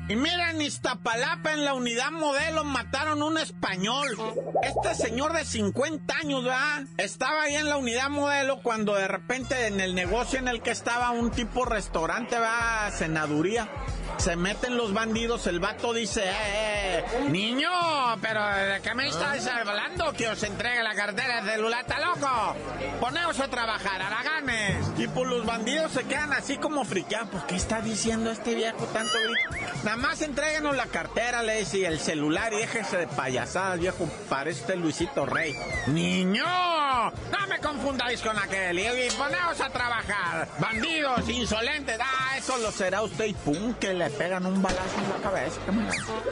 Y 0.08 0.16
mira, 0.16 0.50
en 0.50 0.62
Iztapalapa, 0.62 1.52
en 1.52 1.66
la 1.66 1.74
unidad 1.74 2.10
modelo, 2.10 2.64
mataron 2.64 3.22
un 3.22 3.36
español. 3.36 4.16
Este 4.62 4.94
señor 4.94 5.34
de 5.34 5.44
50 5.44 6.14
años, 6.16 6.44
¿verdad? 6.44 6.84
Estaba 6.96 7.42
ahí 7.42 7.56
en 7.56 7.68
la 7.68 7.76
unidad 7.76 8.08
modelo 8.08 8.62
cuando 8.62 8.94
de 8.94 9.06
repente 9.06 9.66
en 9.66 9.80
el 9.80 9.94
negocio 9.94 10.38
en 10.38 10.48
el 10.48 10.62
que 10.62 10.70
estaba 10.70 11.10
un 11.10 11.30
tipo 11.30 11.66
restaurante, 11.66 12.38
va 12.38 12.90
Senaduría. 12.90 13.68
Se 14.18 14.34
meten 14.34 14.76
los 14.76 14.92
bandidos, 14.92 15.46
el 15.46 15.60
vato 15.60 15.92
dice, 15.92 16.24
eh, 16.24 16.98
eh, 16.98 17.04
niño, 17.30 17.70
pero 18.20 18.44
¿de 18.44 18.80
qué 18.82 18.92
me 18.94 19.08
estás 19.08 19.46
hablando? 19.46 20.12
Que 20.12 20.28
os 20.28 20.42
entregue 20.42 20.82
la 20.82 20.94
cartera 20.94 21.40
de 21.40 21.52
celular, 21.52 21.82
¿está 21.82 22.00
loco? 22.00 22.56
Poneos 23.00 23.38
a 23.38 23.48
trabajar, 23.48 24.02
haraganes. 24.02 24.76
Y 24.96 25.06
pues 25.06 25.28
los 25.28 25.46
bandidos 25.46 25.92
se 25.92 26.04
quedan 26.04 26.32
así 26.32 26.56
como 26.56 26.84
friqueados. 26.84 27.28
¿Por 27.28 27.46
qué 27.46 27.54
está 27.54 27.80
diciendo 27.80 28.30
este 28.32 28.56
viejo 28.56 28.84
tanto 28.86 29.12
grito? 29.14 29.66
Nada 29.84 29.96
más 29.96 30.20
entréguenos 30.20 30.76
la 30.76 30.86
cartera, 30.86 31.44
le 31.44 31.60
dice, 31.60 31.78
y 31.78 31.84
el 31.84 32.00
celular 32.00 32.52
y 32.52 32.56
déjese 32.56 32.98
de 32.98 33.06
payasadas, 33.06 33.78
viejo. 33.78 34.08
Parece 34.28 34.62
usted 34.62 34.76
Luisito 34.76 35.26
Rey. 35.26 35.54
¡Niño! 35.86 36.44
No 37.30 37.46
me 37.48 37.58
confundáis 37.60 38.20
con 38.20 38.36
aquel. 38.38 38.78
Y, 38.78 39.10
poneos 39.16 39.60
a 39.60 39.70
trabajar. 39.70 40.48
Bandidos, 40.58 41.28
insolentes. 41.28 41.96
Ah, 42.00 42.36
eso 42.36 42.56
lo 42.58 42.70
será 42.72 43.02
usted. 43.02 43.26
Y 43.26 43.34
pum, 43.34 43.74
que 43.74 43.94
le 43.94 44.10
pegan 44.10 44.44
un 44.46 44.60
balazo 44.62 44.98
en 44.98 45.08
la 45.10 45.16
cabeza. 45.30 45.60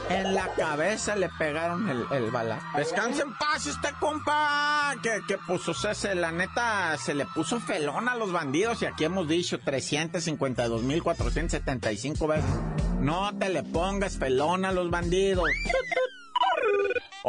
En 0.09 0.33
la 0.33 0.53
cabeza 0.55 1.15
le 1.15 1.29
pegaron 1.37 1.87
el, 2.11 2.31
balazo. 2.31 2.65
Descanse 2.75 3.21
en 3.21 3.33
paz 3.35 3.65
este 3.67 3.89
compa. 3.99 4.93
Que, 5.01 5.21
que 5.27 5.37
pues, 5.45 5.67
o 5.69 5.73
sea, 5.73 5.93
se- 5.93 6.15
la 6.15 6.31
neta, 6.31 6.97
se 6.97 7.13
le 7.13 7.25
puso 7.25 7.59
felón 7.59 8.07
a 8.09 8.15
los 8.15 8.31
bandidos. 8.31 8.81
Y 8.81 8.85
aquí 8.85 9.03
hemos 9.05 9.27
dicho 9.27 9.59
352.475 9.59 12.27
veces. 12.27 12.45
No 12.99 13.37
te 13.37 13.49
le 13.49 13.63
pongas 13.63 14.17
felón 14.17 14.65
a 14.65 14.71
los 14.71 14.89
bandidos. 14.89 15.45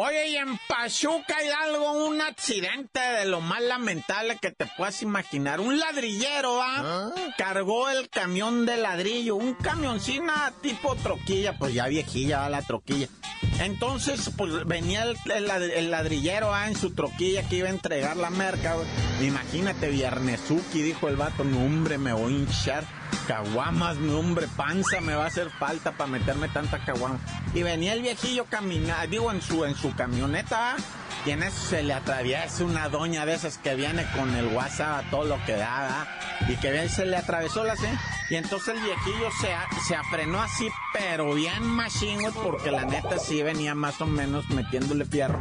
Oye, 0.00 0.28
y 0.28 0.36
en 0.36 0.56
Pachuca 0.68 1.42
Hidalgo, 1.42 2.06
un 2.06 2.20
accidente 2.20 3.00
de 3.00 3.24
lo 3.24 3.40
más 3.40 3.60
lamentable 3.60 4.38
que 4.40 4.52
te 4.52 4.66
puedas 4.76 5.02
imaginar. 5.02 5.58
Un 5.58 5.76
ladrillero, 5.76 6.62
¿ah? 6.62 7.12
Cargó 7.36 7.88
el 7.88 8.08
camión 8.08 8.64
de 8.64 8.76
ladrillo, 8.76 9.34
un 9.34 9.54
camioncina 9.54 10.52
tipo 10.62 10.94
troquilla, 10.94 11.58
pues 11.58 11.74
ya 11.74 11.88
viejilla 11.88 12.48
la 12.48 12.62
troquilla. 12.62 13.08
Entonces, 13.60 14.30
pues 14.36 14.66
venía 14.66 15.04
el, 15.04 15.90
ladrillero 15.90 16.54
¿ah? 16.54 16.68
en 16.68 16.76
su 16.76 16.90
troquilla 16.92 17.42
que 17.48 17.56
iba 17.56 17.68
a 17.68 17.70
entregar 17.72 18.16
la 18.16 18.30
merca. 18.30 18.76
Imagínate, 19.20 19.90
Viernesuki, 19.90 20.82
dijo 20.82 21.08
el 21.08 21.16
vato, 21.16 21.44
no 21.44 21.58
hombre, 21.64 21.98
me 21.98 22.12
voy 22.12 22.32
a 22.32 22.36
hinchar 22.36 22.84
caguamas, 23.26 23.96
no 23.96 24.18
hombre, 24.18 24.46
panza 24.56 25.00
me 25.00 25.14
va 25.14 25.24
a 25.24 25.26
hacer 25.26 25.50
falta 25.50 25.92
para 25.92 26.10
meterme 26.10 26.48
tanta 26.48 26.78
caguama. 26.84 27.18
Y 27.54 27.62
venía 27.62 27.92
el 27.92 28.02
viejillo 28.02 28.46
caminando, 28.48 29.06
digo, 29.08 29.32
en 29.32 29.42
su, 29.42 29.64
en 29.64 29.74
su 29.74 29.94
camioneta, 29.94 30.76
y 31.26 31.30
en 31.30 31.42
eso 31.42 31.60
se 31.68 31.82
le 31.82 31.94
atraviesa 31.94 32.64
una 32.64 32.88
doña 32.88 33.26
de 33.26 33.34
esas 33.34 33.58
que 33.58 33.74
viene 33.74 34.06
con 34.16 34.34
el 34.34 34.46
WhatsApp 34.48 35.06
a 35.06 35.10
todo 35.10 35.24
lo 35.24 35.44
que 35.44 35.56
da, 35.56 36.06
y 36.48 36.56
que 36.56 36.88
se 36.88 37.06
le 37.06 37.16
atravesó 37.16 37.64
la 37.64 37.76
C. 37.76 37.88
Y 38.30 38.36
entonces 38.36 38.74
el 38.74 38.82
viejillo 38.82 39.30
se, 39.40 39.48
se 39.86 39.94
afrenó 39.94 40.40
así, 40.40 40.68
pero 40.92 41.34
bien 41.34 41.62
machine, 41.62 42.30
porque 42.30 42.70
la 42.70 42.84
neta 42.84 43.18
sí 43.18 43.42
venía 43.42 43.74
más 43.74 44.00
o 44.00 44.06
menos 44.06 44.48
metiéndole 44.50 45.04
fierro. 45.04 45.40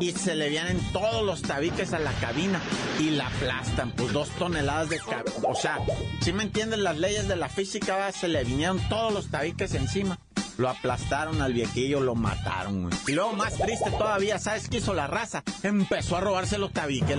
Y 0.00 0.10
se 0.12 0.34
le 0.34 0.48
vienen 0.48 0.80
todos 0.92 1.24
los 1.24 1.42
tabiques 1.42 1.92
a 1.92 2.00
la 2.00 2.12
cabina 2.14 2.60
y 2.98 3.10
la 3.10 3.28
aplastan, 3.28 3.92
pues 3.92 4.12
dos 4.12 4.30
toneladas 4.30 4.88
de... 4.88 5.00
O 5.44 5.54
sea, 5.54 5.78
si 6.20 6.32
me 6.32 6.42
entienden 6.42 6.82
las 6.82 6.98
leyes 6.98 7.28
de 7.28 7.36
la 7.36 7.48
física, 7.48 8.10
se 8.10 8.28
le 8.28 8.42
vinieron 8.42 8.80
todos 8.88 9.12
los 9.12 9.28
tabiques 9.28 9.74
encima. 9.74 10.18
Lo 10.56 10.68
aplastaron 10.68 11.42
al 11.42 11.52
viejillo, 11.52 12.00
lo 12.00 12.14
mataron, 12.14 12.90
Y 13.06 13.12
luego, 13.12 13.32
más 13.32 13.56
triste 13.56 13.90
todavía, 13.90 14.38
¿sabes 14.38 14.68
qué 14.68 14.78
hizo 14.78 14.94
la 14.94 15.06
raza? 15.06 15.42
Empezó 15.62 16.16
a 16.16 16.20
robarse 16.20 16.58
los 16.58 16.72
tabiques. 16.72 17.18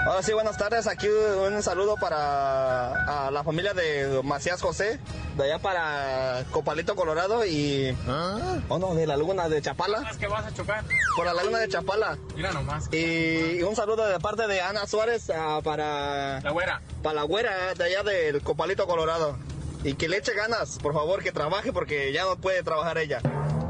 Ahora 0.05 0.22
sí, 0.22 0.34
buenas 0.34 0.57
tardes. 0.57 0.88
Aquí 0.88 1.07
un 1.07 1.63
saludo 1.63 1.95
para 1.98 3.31
la 3.31 3.43
familia 3.43 3.74
de 3.74 4.22
Macías 4.24 4.62
José, 4.62 5.00
de 5.36 5.43
allá 5.43 5.60
para 5.60 6.45
Copalito, 6.51 6.95
Colorado 6.95 7.45
y... 7.45 7.95
¿Ah? 8.07 8.60
Oh, 8.69 8.77
no, 8.77 8.95
de 8.95 9.07
la 9.07 9.17
laguna 9.17 9.50
de 9.50 9.62
Chapala. 9.62 10.07
¿Es 10.10 10.17
que 10.17 10.27
vas 10.27 10.45
a 10.45 10.53
chocar? 10.53 10.84
Por 11.15 11.25
la 11.25 11.34
laguna 11.34 11.60
de 11.60 11.69
Chapala. 11.69 12.17
Mira 12.36 12.51
nomás. 12.51 12.93
Y 12.93 13.63
un 13.63 13.75
saludo 13.75 14.05
de 14.05 14.19
parte 14.19 14.48
de 14.48 14.62
Ana 14.62 14.86
Suárez 14.86 15.31
ah, 15.31 15.62
para... 15.63 16.41
La 16.41 16.51
güera. 16.51 16.81
Para 17.01 17.15
la 17.15 17.24
güera 17.24 17.74
de 17.74 17.84
allá 17.84 18.03
del 18.03 18.41
Copalito, 18.41 18.86
Colorado. 18.88 19.38
Y 19.86 19.94
que 19.94 20.10
le 20.10 20.18
eche 20.18 20.34
ganas, 20.34 20.80
por 20.80 20.96
favor, 20.96 21.22
que 21.22 21.32
trabaje 21.32 21.72
porque 21.72 22.12
ya 22.12 22.24
no 22.24 22.38
puede 22.38 22.63
trabajar 22.63 22.98
ella. 22.98 23.22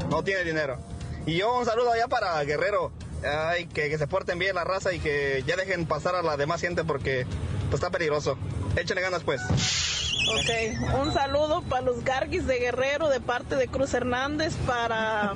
No 0.08 0.24
tiene 0.24 0.44
dinero. 0.44 0.78
Y 1.26 1.36
yo 1.36 1.58
un 1.58 1.66
saludo 1.66 1.92
allá 1.92 2.08
para 2.08 2.42
Guerrero, 2.42 2.90
Ay, 3.22 3.66
que, 3.66 3.96
se 3.98 4.06
porten 4.06 4.38
bien 4.38 4.54
la 4.54 4.64
raza 4.64 4.94
y 4.94 4.98
que 4.98 5.44
ya 5.46 5.56
dejen 5.56 5.84
pasar 5.84 6.14
a 6.14 6.22
la 6.22 6.38
demás 6.38 6.62
gente 6.62 6.84
porque 6.84 7.26
pues, 7.70 7.74
está 7.74 7.90
peligroso. 7.90 8.38
Échenle 8.76 9.02
ganas 9.02 9.24
pues. 9.24 9.42
Ok, 9.42 11.00
un 11.00 11.12
saludo 11.12 11.62
para 11.62 11.82
los 11.82 12.02
Garguis 12.02 12.46
de 12.46 12.58
Guerrero 12.60 13.08
de 13.08 13.20
parte 13.20 13.56
de 13.56 13.68
Cruz 13.68 13.92
Hernández 13.92 14.54
para 14.66 15.34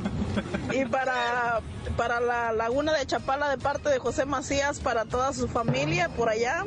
y 0.73 0.85
para 0.87 1.61
para 1.97 2.21
la 2.21 2.53
Laguna 2.53 2.93
de 2.95 3.07
Chapala 3.07 3.51
de 3.51 3.59
parte 3.59 3.88
de 3.90 3.99
José 3.99 4.25
Macías 4.25 4.81
para 4.81 5.05
toda 5.05 5.33
su 5.33 5.47
familia 5.47 6.09
por 6.09 6.29
allá. 6.29 6.64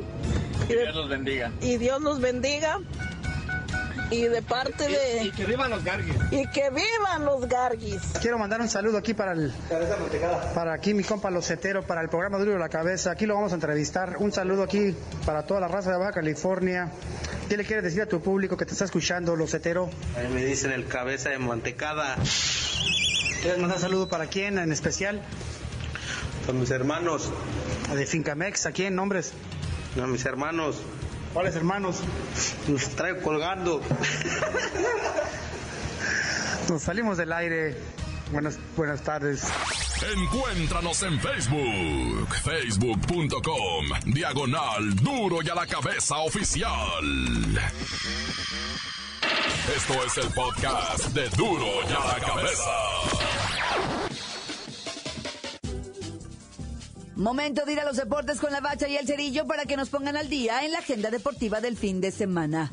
Y 0.69 0.73
Dios 0.73 0.95
los 0.95 1.09
bendiga. 1.09 1.51
Y 1.61 1.77
Dios 1.77 2.01
los 2.01 2.21
bendiga 2.21 2.79
y 4.13 4.27
de 4.27 4.41
parte 4.41 4.87
de... 4.87 5.23
Y 5.25 5.31
que 5.31 5.45
vivan 5.45 5.69
los 5.71 5.83
garguis. 5.83 6.15
Y 6.31 6.47
que 6.47 6.69
vivan 6.69 7.25
los 7.25 7.47
garguis. 7.47 8.01
Quiero 8.21 8.37
mandar 8.37 8.61
un 8.61 8.69
saludo 8.69 8.97
aquí 8.97 9.13
para 9.13 9.33
el... 9.33 9.51
Para 10.53 10.73
aquí 10.73 10.93
mi 10.93 11.03
compa 11.03 11.31
Locetero, 11.31 11.85
para 11.85 12.01
el 12.01 12.09
programa 12.09 12.37
Duro 12.37 12.53
de 12.53 12.59
la 12.59 12.69
Cabeza. 12.69 13.11
Aquí 13.11 13.25
lo 13.25 13.35
vamos 13.35 13.51
a 13.51 13.55
entrevistar. 13.55 14.17
Un 14.19 14.31
saludo 14.31 14.63
aquí 14.63 14.95
para 15.25 15.43
toda 15.43 15.59
la 15.59 15.67
raza 15.67 15.91
de 15.91 15.97
Baja 15.97 16.11
California. 16.11 16.91
¿Qué 17.49 17.57
le 17.57 17.65
quieres 17.65 17.83
decir 17.83 18.01
a 18.03 18.05
tu 18.05 18.21
público 18.21 18.55
que 18.55 18.65
te 18.65 18.73
está 18.73 18.85
escuchando, 18.85 19.35
Locetero? 19.35 19.89
Ahí 20.15 20.27
me 20.27 20.45
dicen 20.45 20.71
el 20.71 20.87
cabeza 20.87 21.29
de 21.29 21.39
mantecada. 21.39 22.15
¿Quieres 23.41 23.59
mandar 23.59 23.77
un 23.77 23.81
saludo 23.81 24.07
para 24.07 24.27
quién 24.27 24.57
en 24.57 24.71
especial? 24.71 25.21
Para 26.45 26.57
mis 26.57 26.71
hermanos. 26.71 27.31
¿De 27.93 28.05
Fincamex? 28.05 28.65
¿A 28.65 28.71
quién? 28.71 28.95
¿Nombres? 28.95 29.33
A 30.01 30.07
mis 30.07 30.25
hermanos. 30.25 30.77
¿Cuáles 31.33 31.55
hermanos? 31.55 31.99
Nos 32.67 32.89
traigo 32.89 33.21
colgando. 33.21 33.81
Nos 36.69 36.81
salimos 36.81 37.17
del 37.17 37.33
aire. 37.33 37.75
Buenas, 38.31 38.59
buenas 38.77 39.01
tardes. 39.01 39.43
Encuéntranos 40.15 41.01
en 41.03 41.19
Facebook, 41.19 42.35
facebook.com, 42.43 44.13
diagonal 44.13 44.95
duro 44.95 45.37
y 45.41 45.49
a 45.49 45.55
la 45.55 45.65
cabeza 45.65 46.17
oficial. 46.17 46.71
Esto 49.75 49.93
es 50.05 50.17
el 50.17 50.33
podcast 50.33 51.05
de 51.13 51.29
duro 51.29 51.65
y 51.89 51.93
a 51.93 52.05
la 52.05 52.19
cabeza. 52.25 53.22
Momento 57.15 57.65
de 57.65 57.73
ir 57.73 57.79
a 57.79 57.85
los 57.85 57.97
deportes 57.97 58.39
con 58.39 58.51
la 58.51 58.59
bacha 58.59 58.87
y 58.87 58.97
el 58.97 59.05
cerillo 59.05 59.45
para 59.45 59.65
que 59.65 59.77
nos 59.77 59.89
pongan 59.89 60.17
al 60.17 60.29
día 60.29 60.65
en 60.65 60.71
la 60.71 60.79
agenda 60.79 61.11
deportiva 61.11 61.61
del 61.61 61.77
fin 61.77 62.01
de 62.01 62.11
semana. 62.11 62.71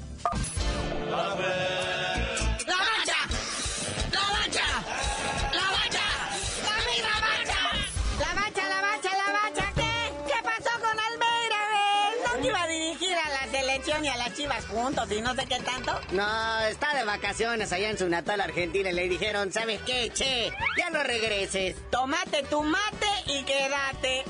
y 14.03 14.09
a 14.09 14.17
las 14.17 14.35
chivas 14.35 14.65
juntos 14.67 15.11
y 15.11 15.21
no 15.21 15.35
sé 15.35 15.47
qué 15.47 15.59
tanto? 15.61 15.93
No, 16.13 16.61
está 16.61 16.95
de 16.95 17.05
vacaciones 17.05 17.73
allá 17.73 17.91
en 17.91 17.99
su 17.99 18.09
natal 18.09 18.41
Argentina 18.41 18.91
y 18.91 18.93
le 18.95 19.09
dijeron, 19.09 19.53
¿sabes 19.53 19.81
qué, 19.83 20.11
che? 20.15 20.51
Ya 20.79 20.91
no 20.91 21.03
regreses. 21.03 21.77
Tomate 21.91 22.43
tu 22.45 22.63
mate 22.63 23.10
y 23.31 23.43
quédate. 23.45 24.25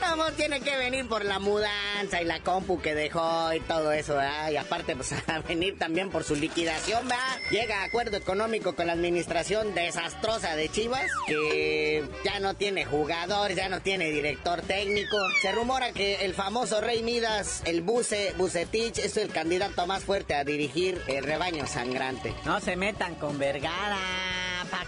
Vamos, 0.00 0.32
tiene 0.36 0.60
que 0.60 0.76
venir 0.76 1.08
por 1.08 1.24
la 1.24 1.38
mudanza 1.38 2.20
y 2.20 2.24
la 2.24 2.40
compu 2.40 2.80
que 2.80 2.94
dejó 2.94 3.52
y 3.54 3.60
todo 3.60 3.92
eso. 3.92 4.18
Y 4.50 4.56
aparte, 4.56 4.94
pues 4.94 5.12
a 5.28 5.38
venir 5.40 5.78
también 5.78 6.10
por 6.10 6.24
su 6.24 6.34
liquidación, 6.34 7.08
¿verdad? 7.08 7.38
Llega 7.50 7.80
a 7.80 7.84
acuerdo 7.84 8.16
económico 8.16 8.74
con 8.74 8.88
la 8.88 8.92
administración 8.92 9.74
desastrosa 9.74 10.54
de 10.56 10.68
Chivas, 10.68 11.10
que 11.26 12.04
ya 12.24 12.40
no 12.40 12.54
tiene 12.54 12.84
jugadores, 12.84 13.56
ya 13.56 13.68
no 13.68 13.80
tiene 13.80 14.10
director 14.10 14.60
técnico. 14.62 15.16
Se 15.40 15.52
rumora 15.52 15.92
que 15.92 16.24
el 16.24 16.34
famoso 16.34 16.80
Rey 16.80 17.02
Midas, 17.02 17.62
el 17.64 17.80
Buce, 17.80 18.34
Bucetich, 18.36 18.98
es 18.98 19.16
el 19.16 19.30
candidato 19.30 19.86
más 19.86 20.04
fuerte 20.04 20.34
a 20.34 20.44
dirigir 20.44 21.00
el 21.06 21.24
rebaño 21.24 21.66
sangrante. 21.66 22.34
No 22.44 22.60
se 22.60 22.76
metan 22.76 23.14
con 23.14 23.38
Vergara. 23.38 24.41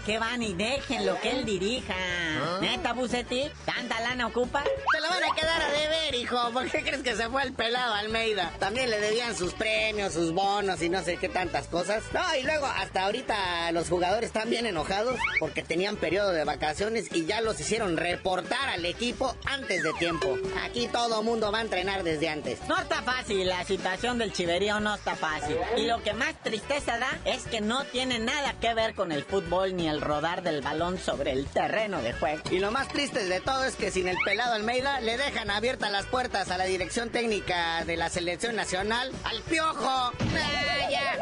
¿Para 0.05 0.13
qué 0.13 0.19
van 0.19 0.43
y 0.43 0.53
dejen 0.53 1.03
lo 1.03 1.19
que 1.19 1.31
él 1.31 1.45
dirija? 1.45 1.95
¿Ah? 1.97 2.59
¿Neta, 2.61 2.93
Bucetich? 2.93 3.51
¿Tanta 3.65 3.99
lana 4.01 4.27
ocupa? 4.27 4.63
Te 4.63 5.01
lo 5.01 5.09
van 5.09 5.23
a 5.23 5.33
quedar 5.33 5.59
a 5.63 5.71
deber, 5.71 6.13
hijo. 6.13 6.51
¿Por 6.53 6.69
qué 6.69 6.83
crees 6.83 7.01
que 7.01 7.15
se 7.15 7.27
fue 7.27 7.41
el 7.41 7.53
pelado 7.53 7.95
Almeida? 7.95 8.53
También 8.59 8.91
le 8.91 8.99
debían 8.99 9.35
sus 9.35 9.53
premios, 9.53 10.13
sus 10.13 10.31
bonos 10.31 10.79
y 10.83 10.89
no 10.89 11.03
sé 11.03 11.17
qué 11.17 11.27
tantas 11.27 11.65
cosas. 11.67 12.03
No, 12.13 12.21
y 12.39 12.43
luego 12.43 12.67
hasta 12.67 13.05
ahorita 13.05 13.71
los 13.71 13.89
jugadores 13.89 14.27
están 14.27 14.47
bien 14.51 14.67
enojados 14.67 15.19
porque 15.39 15.63
tenían 15.63 15.95
periodo 15.95 16.33
de 16.33 16.43
vacaciones 16.43 17.07
y 17.11 17.25
ya 17.25 17.41
los 17.41 17.59
hicieron 17.59 17.97
reportar 17.97 18.69
al 18.69 18.85
equipo 18.85 19.35
antes 19.45 19.81
de 19.81 19.91
tiempo. 19.93 20.37
Aquí 20.65 20.87
todo 20.87 21.23
mundo 21.23 21.51
va 21.51 21.59
a 21.59 21.61
entrenar 21.61 22.03
desde 22.03 22.29
antes. 22.29 22.59
No 22.67 22.77
está 22.77 23.01
fácil, 23.01 23.47
la 23.47 23.63
situación 23.63 24.19
del 24.19 24.33
chiverío 24.33 24.79
no 24.79 24.93
está 24.93 25.15
fácil. 25.15 25.57
Y 25.77 25.87
lo 25.87 26.03
que 26.03 26.13
más 26.13 26.35
tristeza 26.43 26.99
da 26.99 27.09
es 27.25 27.45
que 27.45 27.59
no 27.59 27.85
tiene 27.85 28.19
nada 28.19 28.53
que 28.61 28.71
ver 28.75 28.93
con 28.93 29.11
el 29.11 29.23
fútbol 29.23 29.75
ni 29.75 29.87
el 29.87 29.94
rodar 30.01 30.43
del 30.43 30.61
balón 30.61 30.97
sobre 30.97 31.31
el 31.31 31.45
terreno 31.45 32.01
de 32.01 32.13
juego. 32.13 32.41
Y 32.51 32.59
lo 32.59 32.71
más 32.71 32.87
triste 32.87 33.25
de 33.25 33.39
todo 33.41 33.63
es 33.65 33.75
que 33.75 33.91
sin 33.91 34.07
el 34.07 34.17
pelado 34.25 34.53
Almeida 34.53 34.99
le 35.01 35.17
dejan 35.17 35.49
abiertas 35.49 35.91
las 35.91 36.05
puertas 36.05 36.51
a 36.51 36.57
la 36.57 36.65
dirección 36.65 37.09
técnica 37.09 37.83
de 37.85 37.97
la 37.97 38.09
selección 38.09 38.55
nacional 38.55 39.11
al 39.23 39.41
piojo. 39.43 40.11